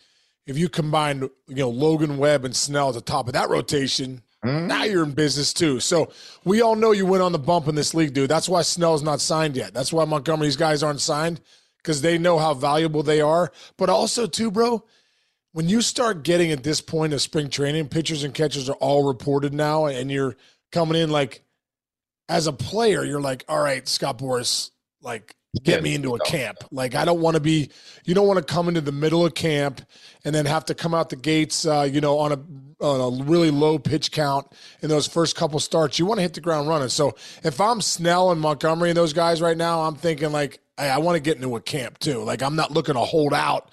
if 0.46 0.56
you 0.58 0.68
combine, 0.68 1.22
you 1.48 1.56
know, 1.56 1.70
Logan 1.70 2.18
Webb 2.18 2.44
and 2.44 2.54
Snell 2.56 2.88
at 2.88 2.94
the 2.94 3.00
top 3.00 3.26
of 3.26 3.32
that 3.34 3.48
rotation, 3.48 4.22
Mhm. 4.44 4.66
now 4.66 4.84
you're 4.84 5.04
in 5.04 5.12
business 5.12 5.54
too. 5.54 5.80
So 5.80 6.12
we 6.44 6.60
all 6.60 6.76
know 6.76 6.92
you 6.92 7.06
went 7.06 7.22
on 7.22 7.32
the 7.32 7.38
bump 7.38 7.66
in 7.66 7.74
this 7.74 7.94
league, 7.94 8.12
dude. 8.12 8.28
That's 8.28 8.46
why 8.48 8.60
Snell's 8.60 9.02
not 9.02 9.22
signed 9.22 9.56
yet. 9.56 9.72
That's 9.72 9.90
why 9.90 10.04
Montgomery's 10.04 10.56
guys 10.56 10.82
aren't 10.82 11.00
signed 11.00 11.40
because 11.78 12.02
they 12.02 12.18
know 12.18 12.36
how 12.38 12.52
valuable 12.52 13.02
they 13.02 13.22
are. 13.22 13.50
But 13.78 13.88
also 13.88 14.26
too, 14.26 14.50
bro, 14.50 14.84
when 15.54 15.68
you 15.68 15.82
start 15.82 16.24
getting 16.24 16.50
at 16.50 16.64
this 16.64 16.80
point 16.80 17.12
of 17.12 17.22
spring 17.22 17.48
training, 17.48 17.86
pitchers 17.86 18.24
and 18.24 18.34
catchers 18.34 18.68
are 18.68 18.74
all 18.74 19.06
reported 19.06 19.54
now, 19.54 19.86
and 19.86 20.10
you're 20.10 20.36
coming 20.72 21.00
in 21.00 21.10
like 21.10 21.42
as 22.28 22.48
a 22.48 22.52
player, 22.52 23.04
you're 23.04 23.20
like, 23.20 23.44
all 23.48 23.60
right, 23.62 23.86
Scott 23.86 24.18
Boras, 24.18 24.70
like 25.00 25.36
get 25.62 25.80
me 25.80 25.94
into 25.94 26.16
a 26.16 26.18
camp. 26.18 26.58
Like 26.72 26.96
I 26.96 27.04
don't 27.04 27.20
want 27.20 27.36
to 27.36 27.40
be, 27.40 27.70
you 28.04 28.14
don't 28.14 28.26
want 28.26 28.44
to 28.44 28.52
come 28.52 28.66
into 28.66 28.80
the 28.80 28.90
middle 28.90 29.24
of 29.24 29.34
camp 29.34 29.80
and 30.24 30.34
then 30.34 30.44
have 30.44 30.64
to 30.64 30.74
come 30.74 30.92
out 30.92 31.10
the 31.10 31.16
gates, 31.16 31.64
uh, 31.64 31.88
you 31.88 32.00
know, 32.00 32.18
on 32.18 32.32
a 32.32 32.84
on 32.84 33.22
a 33.22 33.24
really 33.24 33.52
low 33.52 33.78
pitch 33.78 34.10
count 34.10 34.48
in 34.82 34.88
those 34.88 35.06
first 35.06 35.36
couple 35.36 35.60
starts. 35.60 36.00
You 36.00 36.06
want 36.06 36.18
to 36.18 36.22
hit 36.22 36.34
the 36.34 36.40
ground 36.40 36.68
running. 36.68 36.88
So 36.88 37.14
if 37.44 37.60
I'm 37.60 37.80
Snell 37.80 38.32
and 38.32 38.40
Montgomery 38.40 38.90
and 38.90 38.96
those 38.96 39.12
guys 39.12 39.40
right 39.40 39.56
now, 39.56 39.82
I'm 39.82 39.94
thinking 39.94 40.32
like, 40.32 40.58
hey, 40.76 40.90
I 40.90 40.98
want 40.98 41.14
to 41.14 41.20
get 41.20 41.36
into 41.36 41.54
a 41.54 41.60
camp 41.60 41.98
too. 41.98 42.24
Like 42.24 42.42
I'm 42.42 42.56
not 42.56 42.72
looking 42.72 42.94
to 42.94 43.00
hold 43.02 43.32
out. 43.32 43.70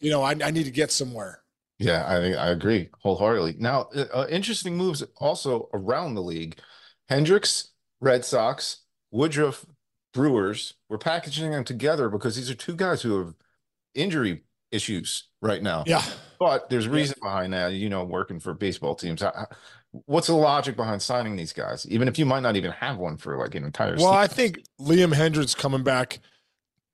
You 0.00 0.10
know, 0.10 0.22
I, 0.22 0.30
I 0.44 0.50
need 0.50 0.64
to 0.64 0.70
get 0.70 0.90
somewhere. 0.92 1.42
Yeah, 1.78 2.04
I 2.04 2.16
I 2.32 2.48
agree 2.48 2.88
wholeheartedly. 3.00 3.56
Now, 3.58 3.88
uh, 3.94 4.04
uh, 4.12 4.26
interesting 4.30 4.76
moves 4.76 5.02
also 5.18 5.68
around 5.74 6.14
the 6.14 6.22
league. 6.22 6.58
Hendriks, 7.10 7.68
Red 8.00 8.24
Sox, 8.24 8.78
Woodruff, 9.10 9.66
Brewers. 10.14 10.74
We're 10.88 10.98
packaging 10.98 11.50
them 11.50 11.64
together 11.64 12.08
because 12.08 12.34
these 12.36 12.50
are 12.50 12.54
two 12.54 12.74
guys 12.74 13.02
who 13.02 13.18
have 13.18 13.34
injury 13.94 14.42
issues 14.70 15.28
right 15.42 15.62
now. 15.62 15.84
Yeah. 15.86 16.02
But 16.38 16.68
there's 16.70 16.88
reason 16.88 17.16
behind 17.22 17.52
that. 17.52 17.72
You 17.74 17.88
know, 17.88 18.04
working 18.04 18.40
for 18.40 18.54
baseball 18.54 18.94
teams. 18.94 19.22
I- 19.22 19.46
What's 20.04 20.26
the 20.26 20.34
logic 20.34 20.76
behind 20.76 21.00
signing 21.00 21.36
these 21.36 21.54
guys, 21.54 21.86
even 21.88 22.06
if 22.06 22.18
you 22.18 22.26
might 22.26 22.40
not 22.40 22.54
even 22.56 22.70
have 22.72 22.98
one 22.98 23.16
for 23.16 23.38
like 23.38 23.54
an 23.54 23.64
entire 23.64 23.92
Well, 23.96 24.00
season? 24.12 24.16
I 24.16 24.26
think 24.26 24.60
Liam 24.78 25.14
Hendriks 25.14 25.56
coming 25.56 25.82
back. 25.82 26.18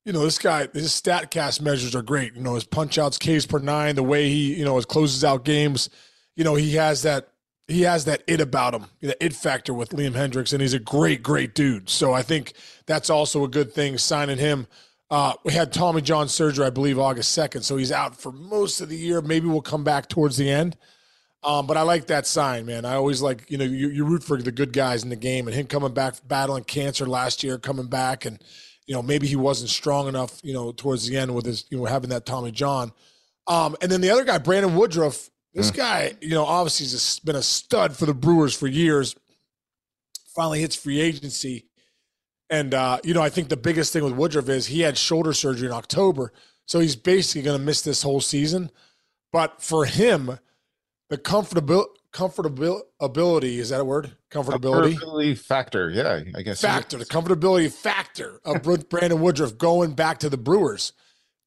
You 0.05 0.11
know, 0.11 0.23
this 0.23 0.37
guy, 0.37 0.67
his 0.73 0.89
StatCast 0.89 1.61
measures 1.61 1.95
are 1.95 2.01
great. 2.01 2.35
You 2.35 2.41
know, 2.41 2.55
his 2.55 2.65
punch 2.65 2.97
outs, 2.97 3.17
Ks 3.17 3.45
per 3.45 3.59
nine, 3.59 3.95
the 3.95 4.03
way 4.03 4.27
he, 4.27 4.55
you 4.55 4.65
know, 4.65 4.75
his 4.75 4.85
closes 4.85 5.23
out 5.23 5.45
games. 5.45 5.89
You 6.35 6.43
know, 6.43 6.55
he 6.55 6.75
has 6.75 7.03
that 7.03 7.29
he 7.67 7.83
has 7.83 8.05
that 8.05 8.23
it 8.27 8.41
about 8.41 8.73
him, 8.73 8.85
the 9.01 9.23
it 9.23 9.33
factor 9.33 9.73
with 9.73 9.89
Liam 9.89 10.11
Hendriks, 10.11 10.51
and 10.51 10.61
he's 10.61 10.73
a 10.73 10.79
great, 10.79 11.23
great 11.23 11.55
dude. 11.55 11.89
So 11.89 12.13
I 12.13 12.21
think 12.21 12.53
that's 12.85 13.09
also 13.09 13.43
a 13.43 13.47
good 13.47 13.71
thing 13.71 13.97
signing 13.97 14.37
him. 14.37 14.67
Uh, 15.09 15.33
we 15.43 15.53
had 15.53 15.71
Tommy 15.71 16.01
John 16.01 16.27
surgery, 16.27 16.65
I 16.65 16.69
believe, 16.71 16.99
August 16.99 17.31
second, 17.31 17.61
so 17.61 17.77
he's 17.77 17.91
out 17.91 18.19
for 18.19 18.31
most 18.31 18.81
of 18.81 18.89
the 18.89 18.97
year. 18.97 19.21
Maybe 19.21 19.47
we'll 19.47 19.61
come 19.61 19.83
back 19.83 20.09
towards 20.09 20.37
the 20.37 20.49
end. 20.49 20.75
Um, 21.43 21.67
but 21.67 21.77
I 21.77 21.81
like 21.81 22.07
that 22.07 22.25
sign, 22.25 22.65
man. 22.65 22.85
I 22.85 22.95
always 22.95 23.21
like, 23.21 23.49
you 23.49 23.57
know, 23.57 23.65
you, 23.65 23.89
you 23.89 24.05
root 24.05 24.23
for 24.23 24.41
the 24.41 24.51
good 24.51 24.73
guys 24.73 25.03
in 25.03 25.09
the 25.09 25.15
game, 25.15 25.47
and 25.47 25.55
him 25.55 25.67
coming 25.67 25.93
back 25.93 26.15
battling 26.27 26.63
cancer 26.63 27.05
last 27.05 27.43
year, 27.43 27.57
coming 27.57 27.87
back, 27.87 28.25
and 28.25 28.41
you 28.87 28.93
know 28.93 29.01
maybe 29.01 29.27
he 29.27 29.35
wasn't 29.35 29.69
strong 29.69 30.07
enough, 30.07 30.39
you 30.43 30.53
know, 30.53 30.71
towards 30.71 31.07
the 31.07 31.17
end 31.17 31.33
with 31.33 31.45
his, 31.45 31.65
you 31.69 31.77
know, 31.77 31.85
having 31.85 32.09
that 32.09 32.25
Tommy 32.25 32.51
John. 32.51 32.91
Um, 33.47 33.75
and 33.81 33.91
then 33.91 34.01
the 34.01 34.09
other 34.09 34.23
guy, 34.23 34.37
Brandon 34.37 34.75
Woodruff. 34.75 35.29
This 35.55 35.69
guy, 35.69 36.13
you 36.19 36.31
know, 36.31 36.45
obviously 36.45 36.87
has 36.87 37.19
been 37.19 37.35
a 37.35 37.43
stud 37.43 37.95
for 37.95 38.07
the 38.07 38.13
Brewers 38.15 38.55
for 38.55 38.65
years. 38.65 39.15
Finally 40.35 40.61
hits 40.61 40.75
free 40.75 40.99
agency, 40.99 41.67
and 42.49 42.73
uh, 42.73 42.97
you 43.03 43.13
know, 43.13 43.21
I 43.21 43.29
think 43.29 43.49
the 43.49 43.57
biggest 43.57 43.93
thing 43.93 44.03
with 44.03 44.13
Woodruff 44.13 44.49
is 44.49 44.65
he 44.65 44.79
had 44.79 44.97
shoulder 44.97 45.31
surgery 45.31 45.67
in 45.67 45.73
October, 45.73 46.33
so 46.65 46.79
he's 46.79 46.95
basically 46.95 47.43
going 47.43 47.59
to 47.59 47.63
miss 47.63 47.83
this 47.83 48.01
whole 48.01 48.19
season. 48.19 48.71
But 49.31 49.61
for 49.61 49.85
him, 49.85 50.39
the 51.09 51.17
comfortable 51.19 51.85
comfortability 52.11 53.57
is 53.57 53.69
that 53.69 53.81
a 53.81 53.85
word? 53.85 54.15
Comfortability 54.33 54.95
Comfortability 54.95 55.37
factor. 55.37 55.89
Yeah, 55.89 56.21
I 56.35 56.41
guess 56.41 56.61
factor, 56.61 56.97
the 56.97 57.05
comfortability 57.05 57.71
factor 57.71 58.41
of 58.43 58.63
Brandon 58.89 59.21
Woodruff 59.21 59.57
going 59.57 59.93
back 59.93 60.19
to 60.19 60.29
the 60.29 60.37
Brewers, 60.37 60.93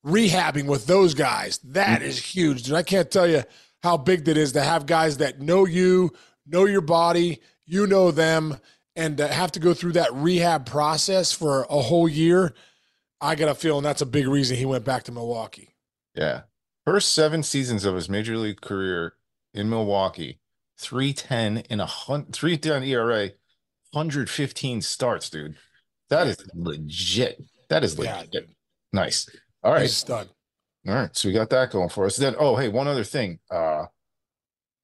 rehabbing 0.07 0.67
with 0.67 0.87
those 0.87 1.15
guys. 1.15 1.59
That 1.59 2.01
mm. 2.01 2.05
is 2.05 2.19
huge, 2.19 2.63
dude. 2.63 2.75
I 2.75 2.83
can't 2.83 3.11
tell 3.11 3.27
you 3.27 3.43
how 3.83 3.97
big 3.97 4.25
that 4.27 4.37
is 4.37 4.53
to 4.53 4.63
have 4.63 4.87
guys 4.87 5.19
that 5.19 5.41
know 5.41 5.67
you, 5.67 6.13
know 6.47 6.65
your 6.65 6.81
body, 6.81 7.41
you 7.65 7.87
know 7.87 8.11
them, 8.11 8.59
and 8.95 9.17
to 9.19 9.29
have 9.29 9.53
to 9.53 9.61
go 9.61 9.75
through 9.75 9.93
that 9.93 10.15
rehab 10.15 10.67
process 10.67 11.33
for 11.33 11.67
a 11.69 11.81
whole 11.81 12.09
year. 12.09 12.55
I 13.21 13.35
got 13.35 13.49
a 13.49 13.55
feeling 13.55 13.83
that's 13.83 14.03
a 14.03 14.07
big 14.07 14.29
reason 14.29 14.57
he 14.57 14.67
went 14.67 14.85
back 14.85 15.05
to 15.05 15.13
Milwaukee. 15.13 15.75
Yeah. 16.15 16.43
First 16.85 17.13
seven 17.13 17.43
seasons 17.43 17.85
of 17.85 17.95
his 17.95 18.09
major 18.09 18.37
league 18.37 18.61
career 18.61 19.15
in 19.53 19.69
Milwaukee, 19.69 20.39
310 20.79 21.59
in 21.71 21.81
a 21.81 21.87
hundred, 21.87 22.35
310 22.35 22.89
ERA, 22.89 23.31
115 23.93 24.83
starts, 24.83 25.31
dude. 25.31 25.57
That 26.11 26.27
is 26.27 26.39
legit. 26.55 27.43
That 27.69 27.83
is 27.85 27.99
legit. 27.99 28.31
dude. 28.31 28.49
Nice. 28.93 29.29
All 29.63 29.75
a 29.75 29.89
stud. 29.89 30.29
All 30.87 30.95
right. 30.95 31.17
So 31.17 31.29
we 31.29 31.35
got 31.35 31.51
that 31.51 31.71
going 31.71 31.89
for 31.89 32.07
us. 32.07 32.17
Then, 32.17 32.37
oh, 32.39 32.57
hey, 32.57 32.69
one 32.69 32.87
other 32.87 33.05
thing. 33.05 33.41
Uh, 33.51 33.87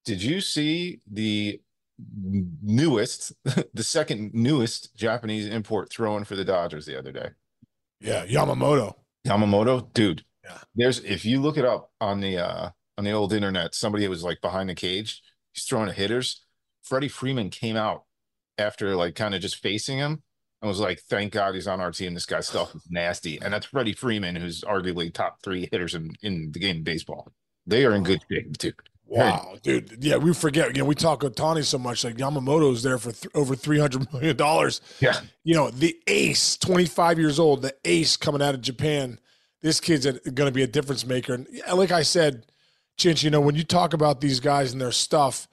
did 0.05 0.23
you 0.23 0.41
see 0.41 1.01
the 1.11 1.61
newest, 2.63 3.33
the 3.75 3.85
second 3.85 4.33
newest 4.35 4.97
Japanese 4.97 5.47
import 5.47 5.91
thrown 5.91 6.25
for 6.25 6.35
the 6.35 6.45
Dodgers 6.45 6.87
the 6.87 6.99
other 6.99 7.13
day? 7.13 7.29
Yeah, 8.01 8.27
Yamamoto. 8.27 8.95
Yamamoto, 9.27 9.93
dude. 9.93 10.25
Yeah. 10.45 10.59
There's 10.75 10.99
if 11.05 11.25
you 11.25 11.41
look 11.41 11.57
it 11.57 11.65
up 11.65 11.91
on 12.01 12.21
the 12.21 12.39
uh 12.39 12.71
on 12.99 13.05
the 13.05 13.13
old 13.13 13.33
internet, 13.33 13.75
somebody 13.77 14.09
was 14.09 14.25
like 14.25 14.41
behind 14.41 14.69
the 14.69 14.75
cage, 14.75 15.23
he's 15.53 15.65
throwing 15.65 15.89
at 15.89 15.97
hitters. 15.97 16.45
Freddie 16.83 17.09
Freeman 17.09 17.51
came 17.51 17.77
out 17.77 18.05
after 18.59 18.97
like 18.97 19.15
kind 19.15 19.35
of 19.35 19.41
just 19.41 19.57
facing 19.57 19.99
him 19.99 20.23
and 20.61 20.69
was 20.69 20.81
like, 20.81 21.01
Thank 21.01 21.33
God 21.33 21.55
he's 21.55 21.69
on 21.69 21.81
our 21.81 21.93
team. 21.93 22.15
This 22.15 22.27
guy's 22.27 22.49
stuff 22.49 22.75
is 22.75 22.87
nasty. 22.91 23.39
And 23.41 23.53
that's 23.53 23.67
Freddie 23.67 23.95
Freeman, 23.95 24.37
who's 24.37 24.63
arguably 24.63 25.13
top 25.13 25.43
three 25.43 25.69
hitters 25.71 25.95
in, 25.95 26.13
in 26.23 26.53
the 26.53 26.59
game 26.59 26.79
of 26.79 26.85
baseball. 26.85 27.33
They 27.67 27.85
are 27.85 27.95
in 27.95 28.03
good 28.03 28.21
shape, 28.31 28.59
dude. 28.59 28.75
Wow, 29.07 29.57
dude. 29.63 30.03
Yeah, 30.03 30.17
we 30.17 30.33
forget. 30.33 30.75
You 30.75 30.83
know, 30.83 30.87
we 30.87 30.95
talk 30.95 31.21
Ohtani 31.21 31.65
so 31.65 31.77
much. 31.77 32.03
Like 32.03 32.17
Yamamoto's 32.17 32.83
there 32.83 32.97
for 32.97 33.13
th- 33.13 33.33
over 33.35 33.55
three 33.55 33.79
hundred 33.79 34.11
million 34.13 34.37
dollars. 34.37 34.81
Yeah. 35.01 35.21
You 35.45 35.55
know, 35.55 35.71
the 35.71 35.95
ace, 36.07 36.57
twenty 36.57 36.87
five 36.87 37.19
years 37.19 37.39
old, 37.39 37.61
the 37.61 37.75
ace 37.85 38.17
coming 38.17 38.41
out 38.41 38.55
of 38.55 38.63
Japan. 38.63 39.19
This 39.61 39.81
kid's 39.81 40.07
going 40.07 40.49
to 40.49 40.51
be 40.51 40.63
a 40.63 40.67
difference 40.67 41.07
maker. 41.07 41.35
And 41.35 41.47
like 41.75 41.93
I 41.93 42.03
said, 42.03 42.47
Chinch, 42.99 43.23
you 43.23 43.31
know, 43.31 43.41
when 43.41 43.55
you 43.55 43.65
talk 43.65 43.95
about 43.95 44.21
these 44.21 44.41
guys 44.41 44.73
and 44.73 44.81
their 44.81 44.93
stuff, 44.93 45.49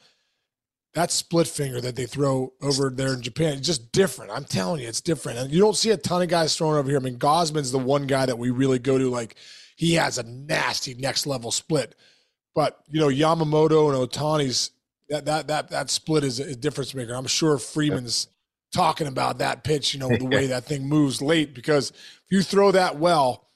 that 0.94 1.12
split 1.12 1.48
finger 1.48 1.80
that 1.82 1.96
they 1.96 2.06
throw 2.06 2.54
over 2.62 2.90
there 2.90 3.14
in 3.14 3.22
Japan, 3.22 3.58
it's 3.58 3.68
just 3.68 3.92
different. 3.92 4.32
I'm 4.32 4.46
telling 4.46 4.82
you, 4.82 4.88
it's 4.88 5.02
different. 5.02 5.40
And 5.40 5.52
you 5.52 5.60
don't 5.60 5.76
see 5.76 5.92
a 5.92 5.98
ton 5.98 6.22
of 6.22 6.30
guys 6.30 6.56
throwing 6.56 6.78
over 6.78 6.90
here. 6.90 7.00
I 7.00 7.04
mean, 7.04 7.18
Gausman's 7.18 7.72
the 7.72 7.78
one 7.78 8.08
guy 8.08 8.26
that 8.26 8.38
we 8.38 8.50
really 8.50 8.80
go 8.80 8.98
to. 8.98 9.10
Like, 9.10 9.36
he 9.76 9.94
has 9.94 10.18
a 10.18 10.24
nasty 10.24 10.94
next 10.96 11.26
level 11.26 11.52
split. 11.52 11.96
But 12.54 12.80
you 12.90 13.00
know, 13.00 13.08
Yamamoto 13.08 13.94
and 13.94 14.10
Ohtani's, 14.10 14.72
that 15.08 15.26
that 15.26 15.48
that 15.48 15.70
that 15.70 15.90
split 15.90 16.26
is 16.26 16.40
a 16.40 16.56
difference 16.56 16.94
maker. 16.94 17.14
I'm 17.14 17.28
sure 17.28 17.58
Freeman's 17.58 18.28
talking 18.74 19.08
about 19.08 19.38
that 19.38 19.64
pitch. 19.64 19.94
You 19.94 20.02
know, 20.02 20.10
the 20.10 20.26
way 20.26 20.48
that 20.48 20.66
thing 20.66 20.88
moves 20.88 21.22
late 21.22 21.54
because 21.54 21.92
if 21.92 22.26
you 22.30 22.42
throw 22.42 22.72
that 22.72 23.00
well, 23.00 23.48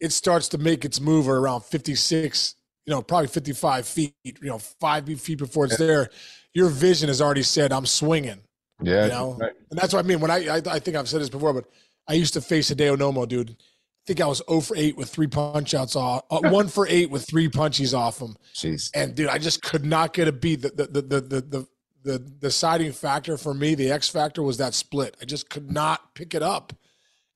it 0.00 0.12
starts 0.12 0.48
to 0.48 0.58
make 0.58 0.86
its 0.86 1.00
move 1.00 1.28
around 1.28 1.64
56. 1.64 2.54
You 2.86 2.92
know, 2.92 3.02
probably 3.02 3.28
55 3.28 3.86
feet. 3.86 4.14
You 4.24 4.34
know, 4.42 4.58
five 4.58 5.06
feet 5.20 5.38
before 5.38 5.66
it's 5.66 5.76
there. 5.76 6.10
Your 6.54 6.68
vision 6.68 7.08
has 7.08 7.20
already 7.20 7.42
said, 7.42 7.72
"I'm 7.72 7.86
swinging." 7.86 8.40
Yeah, 8.82 9.04
you 9.04 9.10
know, 9.10 9.38
and 9.70 9.78
that's 9.78 9.92
what 9.92 10.04
I 10.04 10.08
mean. 10.08 10.20
When 10.20 10.30
I, 10.30 10.56
I 10.56 10.62
I 10.66 10.78
think 10.80 10.96
I've 10.96 11.08
said 11.08 11.20
this 11.20 11.28
before, 11.28 11.52
but 11.52 11.66
I 12.08 12.14
used 12.14 12.34
to 12.34 12.40
face 12.40 12.70
Hideo 12.72 12.96
Nomo, 12.96 13.26
dude 13.28 13.56
I 14.02 14.06
think 14.06 14.20
I 14.20 14.26
was 14.26 14.42
0 14.48 14.60
for 14.60 14.76
8 14.76 14.96
with 14.96 15.10
three 15.10 15.28
punch 15.28 15.74
outs 15.74 15.94
off, 15.94 16.24
uh, 16.28 16.40
one 16.50 16.66
for 16.66 16.88
eight 16.88 17.10
with 17.10 17.24
three 17.24 17.48
punchies 17.48 17.96
off 17.96 18.20
him. 18.20 18.36
Jeez. 18.52 18.90
And 18.94 19.14
dude, 19.14 19.28
I 19.28 19.38
just 19.38 19.62
could 19.62 19.84
not 19.84 20.12
get 20.12 20.26
a 20.26 20.32
beat. 20.32 20.62
The 20.62 20.70
the 20.70 20.86
the 20.86 21.02
the 21.02 21.20
the 21.20 21.40
the, 21.40 21.68
the 22.02 22.18
deciding 22.18 22.92
factor 22.92 23.36
for 23.36 23.54
me, 23.54 23.76
the 23.76 23.92
X 23.92 24.08
factor 24.08 24.42
was 24.42 24.56
that 24.56 24.74
split. 24.74 25.16
I 25.22 25.24
just 25.24 25.48
could 25.48 25.70
not 25.70 26.16
pick 26.16 26.34
it 26.34 26.42
up. 26.42 26.72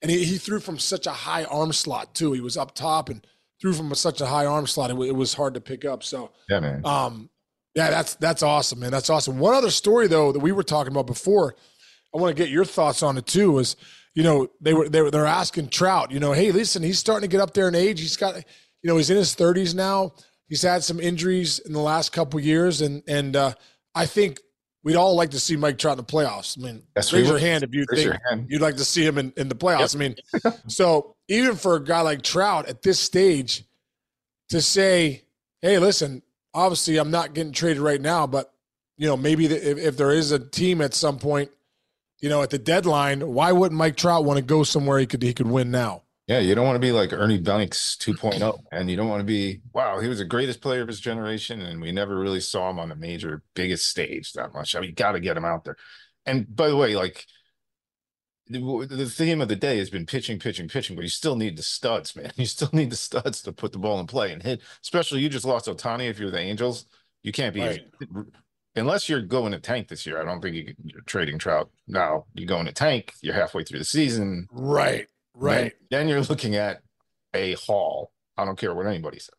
And 0.03 0.11
he, 0.11 0.25
he 0.25 0.39
threw 0.39 0.59
from 0.59 0.79
such 0.79 1.07
a 1.07 1.13
high 1.13 1.45
arm 1.45 1.73
slot 1.73 2.17
too. 2.17 2.33
He 2.33 2.41
was 2.41 2.57
up 2.57 2.75
top 2.75 3.09
and 3.09 3.25
threw 3.61 3.73
from 3.73 3.95
such 3.95 4.21
a 4.21 4.27
high 4.27 4.47
arm 4.47 4.67
slot. 4.67 4.91
It, 4.91 4.99
it 5.01 5.15
was 5.15 5.35
hard 5.35 5.55
to 5.55 5.61
pick 5.61 5.85
up. 5.85 6.03
So 6.03 6.33
yeah, 6.49 6.61
man. 6.61 6.83
Um, 6.85 7.31
yeah, 7.75 7.91
that's 7.91 8.15
that's 8.17 8.43
awesome, 8.43 8.81
man. 8.81 8.91
That's 8.91 9.11
awesome. 9.11 9.39
One 9.39 9.55
other 9.55 9.71
story 9.71 10.07
though 10.07 10.33
that 10.33 10.39
we 10.39 10.53
were 10.53 10.63
talking 10.63 10.93
about 10.93 11.07
before, 11.07 11.55
I 12.15 12.19
want 12.19 12.35
to 12.35 12.43
get 12.43 12.51
your 12.51 12.65
thoughts 12.65 13.03
on 13.03 13.19
it 13.19 13.27
too. 13.27 13.53
Was 13.53 13.77
you 14.15 14.23
know, 14.23 14.49
they 14.63 14.73
were 14.73 14.89
they 14.89 15.03
were 15.03 15.11
they're 15.11 15.27
asking 15.27 15.69
Trout, 15.69 16.11
you 16.11 16.19
know, 16.19 16.33
hey, 16.33 16.51
listen, 16.51 16.83
he's 16.83 16.99
starting 16.99 17.29
to 17.29 17.33
get 17.33 17.43
up 17.43 17.53
there 17.53 17.69
in 17.69 17.75
age. 17.75 18.01
He's 18.01 18.17
got, 18.17 18.35
you 18.37 18.43
know, 18.89 18.97
he's 18.97 19.11
in 19.11 19.17
his 19.19 19.37
30s 19.37 19.75
now. 19.75 20.15
He's 20.49 20.63
had 20.63 20.83
some 20.83 21.01
injuries 21.01 21.59
in 21.59 21.75
the 21.75 21.81
last 21.81 22.13
couple 22.13 22.41
years, 22.41 22.81
and 22.81 23.03
and 23.07 23.37
uh, 23.37 23.53
I 23.95 24.07
think 24.07 24.41
we'd 24.85 24.97
all 24.97 25.17
like 25.17 25.33
to 25.33 25.41
see 25.41 25.57
Mike 25.57 25.77
Trout 25.77 25.99
in 25.99 26.05
the 26.05 26.11
playoffs. 26.11 26.57
I 26.59 26.63
mean, 26.65 26.83
yes, 26.95 27.13
raise 27.13 27.29
your 27.29 27.39
hand 27.39 27.65
if 27.65 27.75
you 27.75 27.85
think 27.93 28.17
you'd 28.49 28.63
like 28.63 28.77
to 28.77 28.85
see 28.85 29.05
him 29.05 29.19
in, 29.19 29.33
in 29.37 29.49
the 29.49 29.57
playoffs. 29.57 30.01
Yep. 30.01 30.15
I 30.43 30.49
mean, 30.49 30.55
so 30.69 31.16
even 31.29 31.57
for 31.57 31.77
a 31.77 31.83
guy 31.83 32.01
like 32.01 32.23
Trout 32.23 32.69
at 32.69 32.83
this 32.83 32.99
stage, 32.99 33.65
to 34.51 34.61
say, 34.61 35.25
hey, 35.61 35.79
listen, 35.79 36.23
obviously 36.55 36.99
I'm 36.99 37.11
not 37.11 37.35
getting 37.35 37.53
traded 37.53 37.83
right 37.83 38.01
now, 38.01 38.27
but 38.27 38.53
you 38.97 39.07
know, 39.07 39.17
maybe 39.17 39.47
the, 39.47 39.71
if, 39.71 39.79
if 39.79 39.97
there 39.97 40.13
is 40.13 40.31
a 40.31 40.39
team 40.39 40.81
at 40.81 40.95
some 40.95 41.19
point 41.19 41.51
you 42.21 42.29
know, 42.29 42.43
at 42.43 42.51
the 42.51 42.59
deadline, 42.59 43.21
why 43.21 43.53
wouldn't 43.53 43.79
Mike 43.79 43.97
Trout 43.97 44.25
want 44.25 44.39
to 44.39 44.45
go 44.45 44.63
somewhere 44.63 44.99
he 44.99 45.07
could 45.07 45.23
he 45.23 45.35
could 45.35 45.47
win 45.47 45.71
now? 45.71 46.03
Yeah, 46.27 46.41
you 46.41 46.55
don't 46.55 46.65
want 46.65 46.75
to 46.75 46.81
be 46.81 46.91
like 46.91 47.13
Ernie 47.13 47.39
Banks 47.39 47.97
2.0, 48.01 48.59
and 48.73 48.91
you 48.91 48.97
don't 48.97 49.09
want 49.09 49.21
to 49.21 49.25
be 49.25 49.61
wow, 49.73 50.01
he 50.01 50.09
was 50.09 50.19
the 50.19 50.25
greatest 50.25 50.61
player 50.61 50.83
of 50.83 50.89
his 50.89 51.01
generation, 51.01 51.61
and 51.61 51.81
we 51.81 51.93
never 51.93 52.19
really 52.19 52.41
saw 52.41 52.71
him 52.71 52.79
on 52.79 52.89
the 52.89 52.97
major 52.97 53.43
biggest 53.55 53.87
stage 53.87 54.33
that 54.33 54.53
much. 54.55 54.75
I 54.75 54.81
mean, 54.81 54.91
you 54.91 54.97
got 54.97 55.13
to 55.13 55.21
get 55.21 55.37
him 55.37 55.45
out 55.45 55.65
there. 55.65 55.77
And 56.25 56.55
by 56.55 56.69
the 56.69 56.77
way, 56.77 56.97
like 56.97 57.27
the, 58.49 58.87
the 58.89 59.07
theme 59.07 59.41
of 59.41 59.49
the 59.49 59.57
day 59.57 59.79
has 59.79 59.91
been 59.91 60.07
pitching, 60.07 60.39
pitching, 60.39 60.69
pitching, 60.69 60.97
but 60.97 61.03
you 61.03 61.09
still 61.09 61.37
need 61.37 61.57
the 61.57 61.63
studs, 61.63 62.15
man. 62.17 62.33
You 62.37 62.47
still 62.47 62.71
need 62.73 62.91
the 62.91 62.97
studs 62.97 63.43
to 63.43 63.53
put 63.53 63.73
the 63.73 63.79
ball 63.79 64.01
in 64.01 64.07
play 64.07 64.33
and 64.33 64.43
hit. 64.43 64.63
Especially 64.83 65.21
you 65.21 65.29
just 65.29 65.45
lost 65.45 65.67
Ohtani. 65.67 66.09
if 66.09 66.19
you're 66.19 66.31
the 66.31 66.39
Angels. 66.39 66.87
You 67.23 67.33
can't 67.33 67.55
be 67.55 67.61
right 67.61 67.81
unless 68.77 69.09
you're 69.09 69.23
going 69.23 69.53
to 69.53 69.59
tank 69.59 69.89
this 69.89 70.07
year, 70.07 70.21
I 70.21 70.25
don't 70.25 70.41
think 70.41 70.55
you 70.55 70.75
are 70.97 71.03
trading 71.07 71.39
Trout. 71.39 71.71
Now 71.89 72.27
you 72.35 72.47
go 72.47 72.61
in 72.61 72.69
a 72.69 72.73
tank, 72.73 73.15
you're 73.23 73.35
halfway 73.35 73.65
through 73.65 73.81
the 73.81 73.85
season. 73.85 74.47
Right, 74.53 75.07
right. 75.35 75.73
Then, 75.91 76.01
then, 76.01 76.09
you're 76.09 76.21
looking 76.23 76.55
at 76.55 76.83
a 77.35 77.55
haul. 77.55 78.13
I 78.37 78.45
don't 78.45 78.59
care 78.59 78.75
what 78.75 78.87
anybody 78.87 79.19
says. 79.19 79.35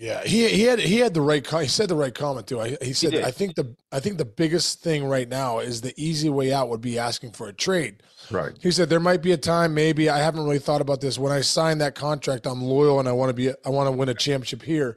Yeah, 0.00 0.24
he 0.24 0.48
he 0.48 0.62
had 0.62 0.78
he 0.78 0.96
had 0.96 1.12
the 1.12 1.20
right 1.20 1.46
he 1.46 1.68
said 1.68 1.90
the 1.90 1.94
right 1.94 2.14
comment 2.14 2.46
too. 2.46 2.58
I, 2.58 2.78
he 2.80 2.94
said 2.94 3.12
he 3.12 3.22
I 3.22 3.30
think 3.30 3.54
the 3.54 3.76
I 3.92 4.00
think 4.00 4.16
the 4.16 4.24
biggest 4.24 4.80
thing 4.80 5.04
right 5.04 5.28
now 5.28 5.58
is 5.58 5.82
the 5.82 5.92
easy 6.02 6.30
way 6.30 6.54
out 6.54 6.70
would 6.70 6.80
be 6.80 6.98
asking 6.98 7.32
for 7.32 7.48
a 7.48 7.52
trade. 7.52 8.02
Right. 8.30 8.52
He 8.62 8.70
said 8.70 8.88
there 8.88 8.98
might 8.98 9.20
be 9.20 9.32
a 9.32 9.36
time 9.36 9.74
maybe 9.74 10.08
I 10.08 10.20
haven't 10.20 10.44
really 10.44 10.58
thought 10.58 10.80
about 10.80 11.02
this 11.02 11.18
when 11.18 11.32
I 11.32 11.42
signed 11.42 11.82
that 11.82 11.94
contract 11.94 12.46
I'm 12.46 12.62
loyal 12.62 12.98
and 12.98 13.10
I 13.10 13.12
want 13.12 13.28
to 13.28 13.34
be 13.34 13.50
I 13.50 13.68
want 13.68 13.88
to 13.88 13.92
win 13.92 14.08
a 14.08 14.14
championship 14.14 14.62
here. 14.62 14.96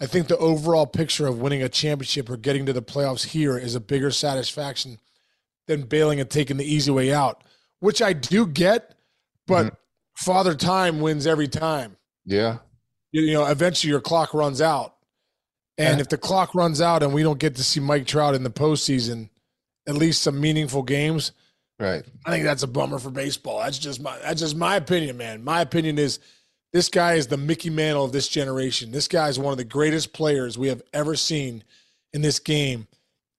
I 0.00 0.06
think 0.06 0.28
the 0.28 0.38
overall 0.38 0.86
picture 0.86 1.26
of 1.26 1.42
winning 1.42 1.62
a 1.62 1.68
championship 1.68 2.30
or 2.30 2.38
getting 2.38 2.64
to 2.64 2.72
the 2.72 2.80
playoffs 2.80 3.26
here 3.26 3.58
is 3.58 3.74
a 3.74 3.80
bigger 3.80 4.10
satisfaction 4.10 4.98
than 5.66 5.82
bailing 5.82 6.20
and 6.20 6.30
taking 6.30 6.56
the 6.56 6.64
easy 6.64 6.90
way 6.90 7.12
out, 7.12 7.44
which 7.80 8.00
I 8.00 8.14
do 8.14 8.46
get, 8.46 8.94
but 9.46 9.66
mm-hmm. 9.66 9.74
Father 10.14 10.54
Time 10.54 11.00
wins 11.02 11.26
every 11.26 11.48
time. 11.48 11.98
Yeah. 12.24 12.58
You, 13.12 13.32
know, 13.32 13.46
eventually 13.46 13.90
your 13.90 14.00
clock 14.00 14.34
runs 14.34 14.60
out. 14.60 14.94
And 15.78 15.98
yeah. 15.98 16.00
if 16.00 16.08
the 16.08 16.18
clock 16.18 16.54
runs 16.54 16.80
out 16.80 17.02
and 17.02 17.14
we 17.14 17.22
don't 17.22 17.38
get 17.38 17.54
to 17.56 17.64
see 17.64 17.80
Mike 17.80 18.06
Trout 18.06 18.34
in 18.34 18.42
the 18.42 18.50
postseason, 18.50 19.30
at 19.86 19.94
least 19.94 20.22
some 20.22 20.40
meaningful 20.40 20.82
games, 20.82 21.32
right? 21.78 22.04
I 22.26 22.30
think 22.30 22.44
that's 22.44 22.64
a 22.64 22.66
bummer 22.66 22.98
for 22.98 23.10
baseball. 23.10 23.60
That's 23.60 23.78
just 23.78 24.02
my 24.02 24.18
that's 24.18 24.40
just 24.40 24.56
my 24.56 24.76
opinion, 24.76 25.16
man. 25.16 25.42
My 25.42 25.60
opinion 25.60 25.98
is 25.98 26.18
this 26.72 26.88
guy 26.88 27.14
is 27.14 27.28
the 27.28 27.36
Mickey 27.36 27.70
Mantle 27.70 28.04
of 28.04 28.12
this 28.12 28.28
generation. 28.28 28.90
This 28.90 29.08
guy 29.08 29.28
is 29.28 29.38
one 29.38 29.52
of 29.52 29.58
the 29.58 29.64
greatest 29.64 30.12
players 30.12 30.58
we 30.58 30.68
have 30.68 30.82
ever 30.92 31.16
seen 31.16 31.64
in 32.12 32.22
this 32.22 32.38
game. 32.38 32.86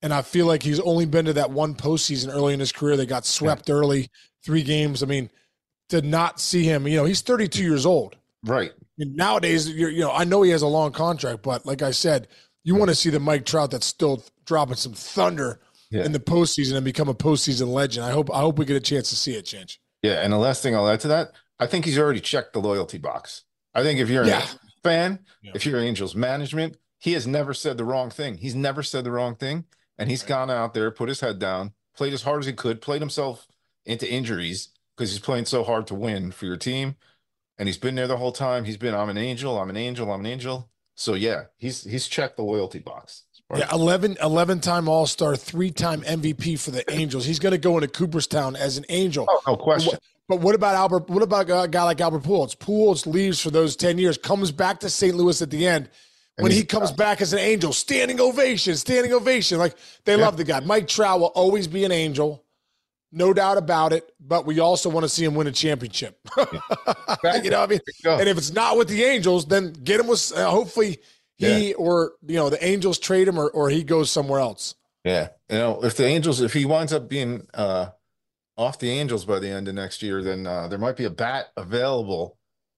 And 0.01 0.13
I 0.13 0.21
feel 0.21 0.45
like 0.45 0.63
he's 0.63 0.79
only 0.79 1.05
been 1.05 1.25
to 1.25 1.33
that 1.33 1.51
one 1.51 1.75
postseason 1.75 2.33
early 2.33 2.53
in 2.53 2.59
his 2.59 2.71
career. 2.71 2.97
They 2.97 3.05
got 3.05 3.25
swept 3.25 3.67
yeah. 3.67 3.75
early, 3.75 4.09
three 4.43 4.63
games. 4.63 5.03
I 5.03 5.05
mean, 5.05 5.29
to 5.89 6.01
not 6.01 6.39
see 6.39 6.63
him, 6.63 6.87
you 6.87 6.95
know, 6.95 7.05
he's 7.05 7.21
32 7.21 7.61
years 7.61 7.85
old. 7.85 8.15
Right. 8.43 8.71
Nowadays, 8.99 9.69
you 9.69 9.99
know, 9.99 10.11
I 10.11 10.25
know 10.25 10.41
he 10.41 10.51
has 10.51 10.61
a 10.61 10.67
long 10.67 10.91
contract, 10.91 11.41
but 11.41 11.65
like 11.65 11.81
I 11.81 11.91
said, 11.91 12.27
you 12.63 12.75
want 12.75 12.89
to 12.89 12.95
see 12.95 13.09
the 13.09 13.19
Mike 13.19 13.45
Trout 13.45 13.71
that's 13.71 13.85
still 13.85 14.23
dropping 14.45 14.75
some 14.75 14.93
thunder 14.93 15.61
yeah. 15.89 16.03
in 16.03 16.11
the 16.11 16.19
postseason 16.19 16.75
and 16.75 16.83
become 16.83 17.07
a 17.07 17.13
postseason 17.13 17.71
legend. 17.71 18.05
I 18.05 18.11
hope 18.11 18.29
I 18.33 18.39
hope 18.39 18.59
we 18.59 18.65
get 18.65 18.75
a 18.75 18.81
chance 18.81 19.09
to 19.09 19.15
see 19.15 19.33
it, 19.35 19.45
Chinch. 19.45 19.77
Yeah, 20.01 20.21
and 20.21 20.33
the 20.33 20.37
last 20.37 20.61
thing 20.61 20.75
I'll 20.75 20.87
add 20.87 20.99
to 21.01 21.07
that, 21.09 21.31
I 21.59 21.65
think 21.65 21.85
he's 21.85 21.97
already 21.97 22.19
checked 22.19 22.53
the 22.53 22.59
loyalty 22.59 22.97
box. 22.97 23.43
I 23.73 23.83
think 23.83 23.99
if 23.99 24.09
you're 24.09 24.25
yeah. 24.25 24.43
a 24.43 24.81
fan, 24.83 25.19
yeah. 25.41 25.51
if 25.55 25.65
you're 25.65 25.79
Angels 25.79 26.15
management, 26.15 26.77
he 26.97 27.13
has 27.13 27.25
never 27.25 27.53
said 27.53 27.77
the 27.77 27.85
wrong 27.85 28.09
thing. 28.09 28.37
He's 28.37 28.55
never 28.55 28.83
said 28.83 29.03
the 29.03 29.11
wrong 29.11 29.35
thing. 29.35 29.65
And 29.97 30.09
he's 30.09 30.21
right. 30.23 30.29
gone 30.29 30.49
out 30.49 30.73
there, 30.73 30.91
put 30.91 31.09
his 31.09 31.19
head 31.19 31.39
down, 31.39 31.73
played 31.95 32.13
as 32.13 32.23
hard 32.23 32.39
as 32.39 32.45
he 32.45 32.53
could, 32.53 32.81
played 32.81 33.01
himself 33.01 33.47
into 33.85 34.09
injuries 34.09 34.69
because 34.95 35.11
he's 35.11 35.19
playing 35.19 35.45
so 35.45 35.63
hard 35.63 35.87
to 35.87 35.95
win 35.95 36.31
for 36.31 36.45
your 36.45 36.57
team. 36.57 36.95
And 37.59 37.67
he's 37.67 37.77
been 37.77 37.93
there 37.93 38.07
the 38.07 38.17
whole 38.17 38.31
time. 38.31 38.63
He's 38.63 38.77
been, 38.77 38.95
I'm 38.95 39.09
an 39.09 39.17
angel, 39.17 39.59
I'm 39.59 39.69
an 39.69 39.77
angel, 39.77 40.11
I'm 40.11 40.21
an 40.21 40.25
angel. 40.25 40.71
So 40.95 41.13
yeah, 41.13 41.43
he's 41.55 41.83
he's 41.85 42.07
checked 42.07 42.35
the 42.35 42.43
loyalty 42.43 42.79
box. 42.79 43.23
Yeah, 43.55 43.67
11, 43.71 44.17
11 44.21 44.59
time 44.59 44.87
All 44.87 45.07
Star, 45.07 45.35
three 45.35 45.71
time 45.71 46.01
MVP 46.01 46.59
for 46.59 46.71
the 46.71 46.89
Angels. 46.91 47.25
He's 47.25 47.39
going 47.39 47.53
to 47.53 47.57
go 47.57 47.77
into 47.77 47.87
Cooperstown 47.87 48.55
as 48.55 48.77
an 48.77 48.85
Angel. 48.89 49.25
Oh, 49.27 49.41
no 49.47 49.55
question. 49.55 49.97
But 50.27 50.41
what 50.41 50.53
about 50.53 50.75
Albert? 50.75 51.09
What 51.09 51.23
about 51.23 51.49
a 51.49 51.67
guy 51.67 51.83
like 51.83 51.99
Albert 51.99 52.23
Pujols? 52.23 52.55
Pujols 52.55 53.07
leaves 53.07 53.41
for 53.41 53.49
those 53.49 53.75
ten 53.75 53.97
years, 53.97 54.17
comes 54.17 54.51
back 54.51 54.81
to 54.81 54.89
St. 54.89 55.15
Louis 55.15 55.41
at 55.41 55.49
the 55.49 55.65
end. 55.65 55.89
When 56.37 56.51
he 56.51 56.63
comes 56.63 56.91
back 56.91 57.21
as 57.21 57.33
an 57.33 57.39
angel, 57.39 57.73
standing 57.73 58.21
ovation, 58.21 58.75
standing 58.75 59.11
ovation. 59.11 59.57
Like 59.57 59.75
they 60.05 60.15
yeah. 60.15 60.23
love 60.23 60.37
the 60.37 60.43
guy. 60.43 60.59
Mike 60.61 60.87
Trout 60.87 61.19
will 61.19 61.27
always 61.27 61.67
be 61.67 61.83
an 61.83 61.91
angel, 61.91 62.45
no 63.11 63.33
doubt 63.33 63.57
about 63.57 63.93
it. 63.93 64.11
But 64.19 64.45
we 64.45 64.59
also 64.59 64.89
want 64.89 65.03
to 65.03 65.09
see 65.09 65.23
him 65.23 65.35
win 65.35 65.47
a 65.47 65.51
championship. 65.51 66.19
Yeah. 67.21 67.41
you 67.43 67.49
know 67.49 67.59
what 67.59 67.69
I 67.69 67.73
mean? 67.73 68.19
And 68.19 68.29
if 68.29 68.37
it's 68.37 68.53
not 68.53 68.77
with 68.77 68.87
the 68.87 69.03
Angels, 69.03 69.45
then 69.45 69.73
get 69.73 69.99
him 69.99 70.07
with. 70.07 70.31
Uh, 70.33 70.49
hopefully, 70.49 70.99
he 71.35 71.69
yeah. 71.69 71.75
or 71.75 72.13
you 72.25 72.35
know 72.35 72.49
the 72.49 72.63
Angels 72.63 72.97
trade 72.97 73.27
him 73.27 73.37
or 73.37 73.49
or 73.49 73.69
he 73.69 73.83
goes 73.83 74.09
somewhere 74.09 74.39
else. 74.39 74.75
Yeah, 75.03 75.29
you 75.49 75.57
know 75.57 75.83
if 75.83 75.97
the 75.97 76.05
Angels 76.05 76.39
if 76.39 76.53
he 76.53 76.65
winds 76.65 76.93
up 76.93 77.09
being 77.09 77.45
uh 77.53 77.87
off 78.57 78.79
the 78.79 78.89
Angels 78.89 79.25
by 79.25 79.39
the 79.39 79.49
end 79.49 79.67
of 79.67 79.75
next 79.75 80.01
year, 80.01 80.21
then 80.21 80.45
uh, 80.45 80.67
there 80.67 80.79
might 80.79 80.97
be 80.97 81.05
a 81.05 81.09
bat 81.09 81.47
available 81.57 82.37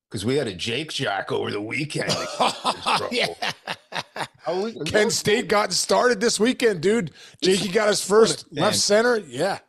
because 0.09 0.25
we 0.25 0.35
had 0.35 0.47
a 0.47 0.53
Jake 0.53 0.91
Jack 0.91 1.31
over 1.31 1.49
the 1.49 1.61
weekend. 1.61 2.11
yeah. 3.11 3.27
Kent 4.85 5.11
State 5.11 5.47
got 5.47 5.73
started 5.73 6.19
this 6.19 6.39
weekend, 6.39 6.81
dude. 6.81 7.11
Jakey 7.41 7.69
got 7.69 7.87
his 7.87 8.03
first 8.03 8.45
left 8.51 8.75
center. 8.75 9.17
Yeah. 9.17 9.59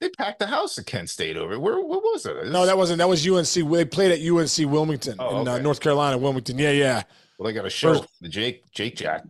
They 0.00 0.08
packed 0.08 0.38
the 0.38 0.46
house 0.46 0.78
at 0.78 0.86
Kent 0.86 1.10
State 1.10 1.36
over. 1.36 1.58
Where? 1.58 1.78
What 1.80 2.02
was 2.02 2.24
it? 2.24 2.46
No, 2.46 2.64
that 2.64 2.76
wasn't. 2.76 2.98
That 2.98 3.08
was 3.08 3.26
UNC. 3.26 3.70
They 3.70 3.84
played 3.84 4.12
at 4.12 4.26
UNC 4.26 4.70
Wilmington 4.70 5.16
oh, 5.18 5.42
in 5.42 5.48
uh, 5.48 5.58
North 5.58 5.80
Carolina, 5.80 6.16
Wilmington. 6.16 6.58
Yeah, 6.58 6.70
yeah. 6.70 7.02
Well, 7.38 7.46
they 7.46 7.52
got 7.52 7.66
a 7.66 7.70
show. 7.70 7.94
First, 7.94 8.08
the 8.20 8.28
Jake 8.28 8.70
Jake 8.72 8.96
Jack. 8.96 9.24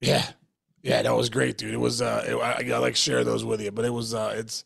Yeah, 0.00 0.24
yeah, 0.82 1.02
that 1.02 1.14
was 1.14 1.28
great, 1.28 1.58
dude. 1.58 1.74
It 1.74 1.78
was. 1.78 2.00
Uh, 2.00 2.24
it, 2.26 2.34
I, 2.34 2.74
I 2.74 2.78
like 2.78 2.94
share 2.94 3.24
those 3.24 3.44
with 3.44 3.60
you, 3.60 3.72
but 3.72 3.84
it 3.84 3.90
was. 3.90 4.14
Uh, 4.14 4.34
it's, 4.36 4.64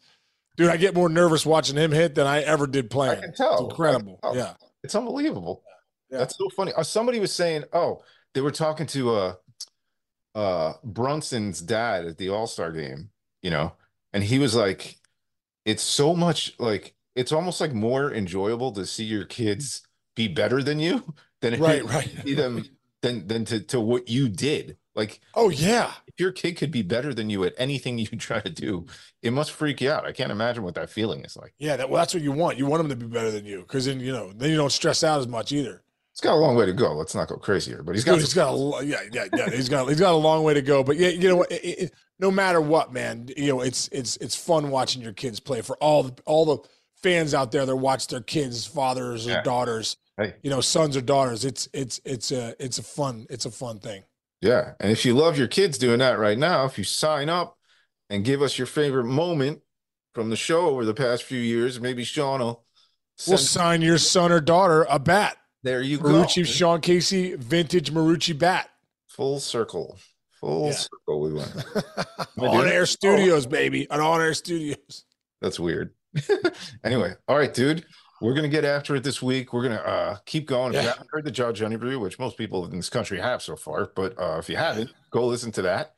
dude. 0.58 0.68
I 0.68 0.76
get 0.76 0.94
more 0.94 1.08
nervous 1.08 1.46
watching 1.46 1.76
him 1.76 1.90
hit 1.90 2.14
than 2.14 2.26
I 2.26 2.42
ever 2.42 2.66
did 2.66 2.90
playing. 2.90 3.18
I 3.18 3.22
can 3.22 3.34
tell. 3.34 3.54
It's 3.54 3.62
incredible. 3.62 4.18
Tell. 4.22 4.36
Yeah. 4.36 4.54
It's 4.82 4.94
unbelievable. 4.94 5.62
Yeah. 6.10 6.18
That's 6.18 6.36
so 6.36 6.48
funny. 6.50 6.72
Uh, 6.74 6.82
somebody 6.82 7.20
was 7.20 7.32
saying, 7.32 7.64
oh, 7.72 8.02
they 8.34 8.40
were 8.40 8.50
talking 8.50 8.86
to 8.88 9.14
uh 9.14 9.34
uh 10.34 10.74
Brunson's 10.84 11.60
dad 11.60 12.06
at 12.06 12.18
the 12.18 12.28
All-Star 12.28 12.72
game, 12.72 13.10
you 13.42 13.50
know, 13.50 13.72
and 14.12 14.22
he 14.22 14.38
was 14.38 14.54
like, 14.54 14.99
it's 15.64 15.82
so 15.82 16.14
much 16.14 16.54
like 16.58 16.94
it's 17.14 17.32
almost 17.32 17.60
like 17.60 17.72
more 17.74 18.12
enjoyable 18.12 18.72
to 18.72 18.86
see 18.86 19.04
your 19.04 19.24
kids 19.24 19.82
be 20.16 20.28
better 20.28 20.62
than 20.62 20.78
you 20.80 21.04
than 21.40 21.60
Right. 21.60 21.84
Right. 21.86 22.10
see 22.24 22.34
them 22.34 22.64
than 23.02 23.26
than 23.26 23.44
to, 23.46 23.60
to 23.60 23.80
what 23.80 24.08
you 24.08 24.28
did. 24.28 24.76
Like 24.94 25.20
Oh 25.34 25.48
yeah. 25.50 25.92
if 26.06 26.18
your 26.18 26.32
kid 26.32 26.56
could 26.56 26.70
be 26.70 26.82
better 26.82 27.14
than 27.14 27.30
you 27.30 27.44
at 27.44 27.54
anything 27.58 27.98
you 27.98 28.06
try 28.18 28.40
to 28.40 28.50
do, 28.50 28.86
it 29.22 29.32
must 29.32 29.52
freak 29.52 29.80
you 29.80 29.90
out. 29.90 30.04
I 30.04 30.12
can't 30.12 30.32
imagine 30.32 30.62
what 30.64 30.74
that 30.74 30.90
feeling 30.90 31.24
is 31.24 31.36
like. 31.36 31.54
Yeah. 31.58 31.76
That, 31.76 31.88
well, 31.90 32.00
that's 32.02 32.12
what 32.14 32.22
you 32.22 32.32
want. 32.32 32.58
You 32.58 32.66
want 32.66 32.82
them 32.82 32.90
to 32.98 33.06
be 33.06 33.10
better 33.12 33.30
than 33.30 33.44
you, 33.46 33.60
because 33.60 33.86
then 33.86 34.00
you 34.00 34.12
know 34.12 34.32
then 34.32 34.50
you 34.50 34.56
don't 34.56 34.72
stress 34.72 35.02
out 35.04 35.20
as 35.20 35.28
much 35.28 35.52
either. 35.52 35.82
It's 36.20 36.26
got 36.26 36.34
a 36.34 36.36
long 36.36 36.54
way 36.54 36.66
to 36.66 36.74
go. 36.74 36.92
Let's 36.92 37.14
not 37.14 37.28
go 37.28 37.36
crazy 37.36 37.70
here, 37.70 37.82
but 37.82 37.94
he's 37.94 38.04
got 38.04 38.12
Dude, 38.16 38.20
he's 38.20 38.34
got 38.34 38.52
a 38.52 38.84
yeah 38.84 38.98
yeah 39.10 39.24
yeah 39.34 39.48
he's 39.48 39.70
got 39.70 39.88
he's 39.88 39.98
got 39.98 40.12
a 40.12 40.16
long 40.18 40.44
way 40.44 40.52
to 40.52 40.60
go 40.60 40.84
but 40.84 40.98
yeah 40.98 41.08
you 41.08 41.30
know 41.30 41.36
what 41.36 41.50
it, 41.50 41.64
it, 41.64 41.94
no 42.18 42.30
matter 42.30 42.60
what 42.60 42.92
man 42.92 43.26
you 43.38 43.46
know 43.46 43.62
it's 43.62 43.88
it's 43.88 44.18
it's 44.18 44.36
fun 44.36 44.70
watching 44.70 45.00
your 45.00 45.14
kids 45.14 45.40
play 45.40 45.62
for 45.62 45.78
all 45.78 46.02
the 46.02 46.14
all 46.26 46.44
the 46.44 46.58
fans 47.02 47.32
out 47.32 47.52
there 47.52 47.64
that 47.64 47.74
watch 47.74 48.06
their 48.08 48.20
kids 48.20 48.66
fathers 48.66 49.26
or 49.26 49.30
Yeah. 49.30 49.42
daughters 49.42 49.96
Hey. 50.18 50.34
you 50.42 50.50
know 50.50 50.60
sons 50.60 50.94
or 50.94 51.00
daughters 51.00 51.46
it's 51.46 51.70
it's 51.72 51.98
it's 52.04 52.30
a 52.32 52.54
it's 52.62 52.76
a 52.76 52.82
fun 52.82 53.26
it's 53.30 53.46
a 53.46 53.50
fun 53.50 53.78
thing 53.78 54.02
Yeah. 54.42 54.72
And 54.78 54.92
if 54.92 55.06
you 55.06 55.14
love 55.14 55.38
your 55.38 55.48
kids 55.48 55.78
doing 55.78 56.00
that 56.00 56.18
right 56.18 56.36
now, 56.36 56.66
if 56.66 56.76
you 56.76 56.84
sign 56.84 57.30
up 57.30 57.56
and 58.10 58.26
give 58.26 58.42
us 58.42 58.58
your 58.58 58.66
favorite 58.66 59.04
moment 59.06 59.62
from 60.14 60.28
the 60.28 60.36
show 60.36 60.66
over 60.68 60.84
the 60.84 60.92
past 60.92 61.22
few 61.22 61.40
years, 61.40 61.80
maybe 61.80 62.04
Sean 62.04 62.40
will 62.40 62.64
we'll 63.26 63.38
sign 63.38 63.80
your 63.80 63.96
son 63.96 64.30
or 64.30 64.40
daughter 64.42 64.86
a 64.90 64.98
bat 64.98 65.38
there 65.62 65.82
you 65.82 65.98
go. 65.98 66.08
Marucci 66.08 66.44
Sean 66.46 66.80
Casey 66.80 67.34
vintage 67.36 67.92
Marucci 67.92 68.38
bat 68.38 68.68
Full 69.08 69.40
circle. 69.40 69.98
Full 70.40 70.66
Yeah. 70.68 70.72
circle 70.72 71.20
we 71.20 71.32
went. 71.34 71.52
on 72.38 72.68
air 72.68 72.86
studios 72.86 73.46
baby 73.46 73.88
on 73.90 74.00
on 74.00 74.20
air 74.20 74.34
studios 74.34 75.04
That's 75.40 75.60
weird. 75.60 75.94
anyway, 76.84 77.14
all 77.28 77.36
right, 77.36 77.52
dude. 77.52 77.84
We're 78.22 78.34
gonna 78.34 78.48
get 78.48 78.64
after 78.64 78.94
it 78.96 79.02
this 79.02 79.22
week. 79.22 79.52
We're 79.52 79.62
gonna 79.62 79.76
uh 79.76 80.16
keep 80.26 80.46
going. 80.46 80.74
If 80.74 80.82
you 80.82 80.88
haven't 80.88 81.08
heard 81.10 81.24
the 81.24 81.30
Judge 81.30 81.62
interview, 81.62 81.98
which 81.98 82.18
most 82.18 82.36
people 82.36 82.66
in 82.66 82.76
this 82.76 82.90
country 82.90 83.18
have 83.18 83.42
so 83.42 83.56
far, 83.56 83.90
but 83.96 84.18
uh 84.20 84.36
if 84.38 84.48
you 84.48 84.56
haven't, 84.56 84.90
go 85.10 85.26
listen 85.26 85.52
to 85.52 85.62
that. 85.62 85.94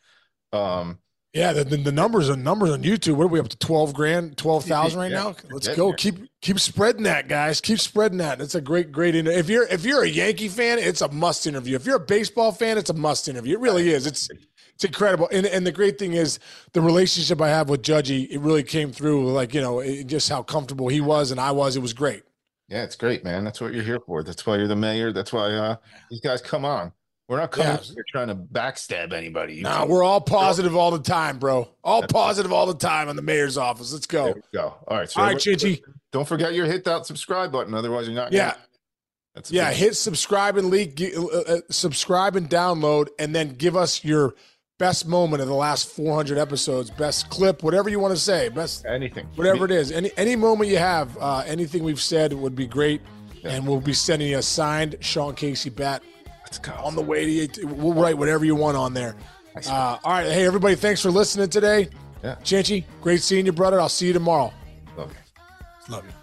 Um 0.53 0.99
Yeah, 1.33 1.55
the, 1.55 1.65
the, 1.65 1.79
the 1.79 1.93
numbers 1.93 2.29
on 2.29 2.43
numbers 2.43 2.71
on 2.71 2.83
YouTube. 2.83 3.15
What 3.15 3.25
are 3.25 3.29
we 3.29 3.41
up 3.41 3.49
to? 3.49 3.57
Twelve 3.57 3.95
grand, 3.95 4.37
twelve 4.37 4.67
thousand 4.67 5.01
right 5.01 5.11
Yeah, 5.11 5.23
now. 5.23 5.37
Let's 5.51 5.69
go. 5.69 5.89
there. 5.89 5.97
Keep 5.97 6.29
keep 6.43 6.61
spreading 6.61 7.05
that, 7.05 7.27
guys. 7.27 7.61
Keep 7.63 7.81
spreading 7.81 8.19
that. 8.19 8.43
It's 8.43 8.55
a 8.55 8.61
great, 8.61 8.93
great 8.93 9.15
interview. 9.15 9.39
If 9.39 9.49
you're 9.49 9.67
if 9.69 9.87
you're 9.87 10.03
a 10.03 10.09
Yankee 10.09 10.49
fan, 10.49 10.79
it's 10.79 11.01
a 11.01 11.09
must 11.11 11.47
interview. 11.47 11.75
If 11.77 11.87
you're 11.87 11.97
a 11.97 12.01
baseball 12.01 12.53
fan, 12.53 12.77
it's 12.77 12.91
a 12.91 12.95
must 12.95 13.29
interview. 13.29 13.55
It 13.57 13.61
really 13.61 13.89
is. 13.89 14.07
It's 14.07 14.29
it's 14.75 14.85
incredible. 14.85 15.27
And 15.33 15.47
and 15.47 15.67
the 15.67 15.73
great 15.73 15.99
thing 15.99 16.13
is 16.13 16.39
the 16.75 16.83
relationship 16.83 17.41
I 17.41 17.49
have 17.49 17.71
with 17.71 17.83
Judgy. 17.83 18.29
It 18.31 18.41
really 18.41 18.63
came 18.63 18.93
through. 18.93 19.33
Like 19.33 19.55
you 19.55 19.63
know, 19.63 19.81
it, 19.81 20.05
just 20.09 20.29
how 20.29 20.43
comfortable 20.43 20.89
he 20.89 21.01
was 21.01 21.31
and 21.31 21.41
I 21.41 21.53
was. 21.53 21.77
It 21.77 21.81
was 21.81 21.95
great. 21.95 22.25
Yeah, 22.69 22.83
it's 22.85 22.97
great, 22.97 23.25
man. 23.25 23.43
That's 23.45 23.61
what 23.61 23.73
you're 23.73 23.85
here 23.85 24.01
for. 24.07 24.23
That's 24.23 24.45
why 24.45 24.57
you're 24.57 24.69
the 24.69 24.77
mayor. 24.77 25.13
That's 25.13 25.33
why 25.33 25.51
uh 25.51 25.77
these 26.11 26.21
guys 26.21 26.43
come 26.43 26.67
on. 26.67 26.93
We're 27.29 27.39
not 27.39 27.51
coming 27.53 27.69
Yeah. 27.73 27.95
here 27.95 28.05
trying 28.11 28.29
to 28.29 28.35
backstab 28.35 29.13
anybody. 29.13 29.55
You 29.57 29.63
Nah, 29.63 29.87
we're 29.87 30.03
all 30.03 30.21
positive 30.21 30.77
all 30.77 30.91
the 30.91 30.99
time, 30.99 31.39
bro. 31.39 31.69
All 31.83 32.03
positive 32.03 32.53
all 32.53 32.67
the 32.67 32.75
time 32.75 33.09
on 33.09 33.17
the 33.17 33.23
mayor's 33.23 33.57
office. 33.57 33.93
Let's 33.93 34.07
there 34.07 34.21
go. 34.27 34.33
we 34.35 34.43
go. 34.53 34.75
All 34.87 34.99
right. 34.99 35.11
So 35.11 35.21
All 35.21 35.27
right, 35.29 35.37
Chinchy. 35.37 35.81
don't 36.11 36.29
forget 36.29 36.53
your 36.53 36.67
hit 36.67 36.85
that 36.85 37.07
subscribe 37.07 37.51
button. 37.53 37.73
Otherwise, 37.75 38.07
you're 38.07 38.17
not. 38.17 38.31
gonna- 38.33 38.37
Yeah. 38.37 38.55
That's 39.35 39.51
Yeah, 39.51 39.71
big. 39.71 39.79
hit 39.79 39.97
subscribe 39.97 40.59
and 40.59 40.69
leak, 40.69 41.01
uh, 41.17 41.25
uh, 41.27 41.61
subscribe 41.71 42.37
and 42.37 42.51
download, 42.51 43.09
and 43.19 43.35
then 43.35 43.55
give 43.55 43.77
us 43.79 44.05
your 44.05 44.35
best 44.79 45.07
moment 45.07 45.41
of 45.41 45.49
the 45.49 45.55
last 45.55 45.89
400 45.89 46.37
episodes, 46.37 46.91
best 46.91 47.31
clip, 47.31 47.63
whatever 47.63 47.89
you 47.89 47.99
want 47.99 48.13
to 48.15 48.21
say, 48.21 48.51
best 48.51 48.85
anything. 48.85 49.27
whatever 49.37 49.65
it 49.65 49.71
is, 49.71 49.91
any 49.91 50.11
any 50.19 50.37
moment 50.37 50.69
you 50.69 50.77
have, 50.77 51.17
uh, 51.19 51.45
anything 51.47 51.83
we've 51.83 52.01
said 52.03 52.35
would 52.35 52.55
be 52.55 52.67
great, 52.67 53.01
and 53.43 53.67
we'll 53.67 53.81
be 53.81 53.95
sending 53.95 54.29
you 54.29 54.37
a 54.39 54.43
signed 54.43 54.97
Sean 55.01 55.35
Casey 55.35 55.71
bat. 55.71 56.03
On 56.69 56.95
the 56.95 57.03
way 57.03 57.47
to. 57.47 57.67
We'll 57.67 57.95
write 57.95 58.17
whatever 58.17 58.45
you 58.45 58.55
want 58.55 58.77
on 58.77 58.95
there. 58.95 59.17
Uh, 59.67 59.99
all 60.03 60.13
right, 60.13 60.27
hey 60.27 60.47
everybody, 60.47 60.75
thanks 60.75 61.01
for 61.01 61.11
listening 61.11 61.51
today. 61.51 61.89
Yeah. 62.23 62.37
Chinchy, 62.37 62.85
great 63.01 63.21
seeing 63.21 63.47
you, 63.47 63.53
brother. 63.53 63.81
I'll 63.81 63.89
see 63.89 64.07
you 64.07 64.13
tomorrow. 64.13 64.53
Love 64.97 65.13
you. 65.13 65.95
Love 65.95 66.05
you. 66.07 66.22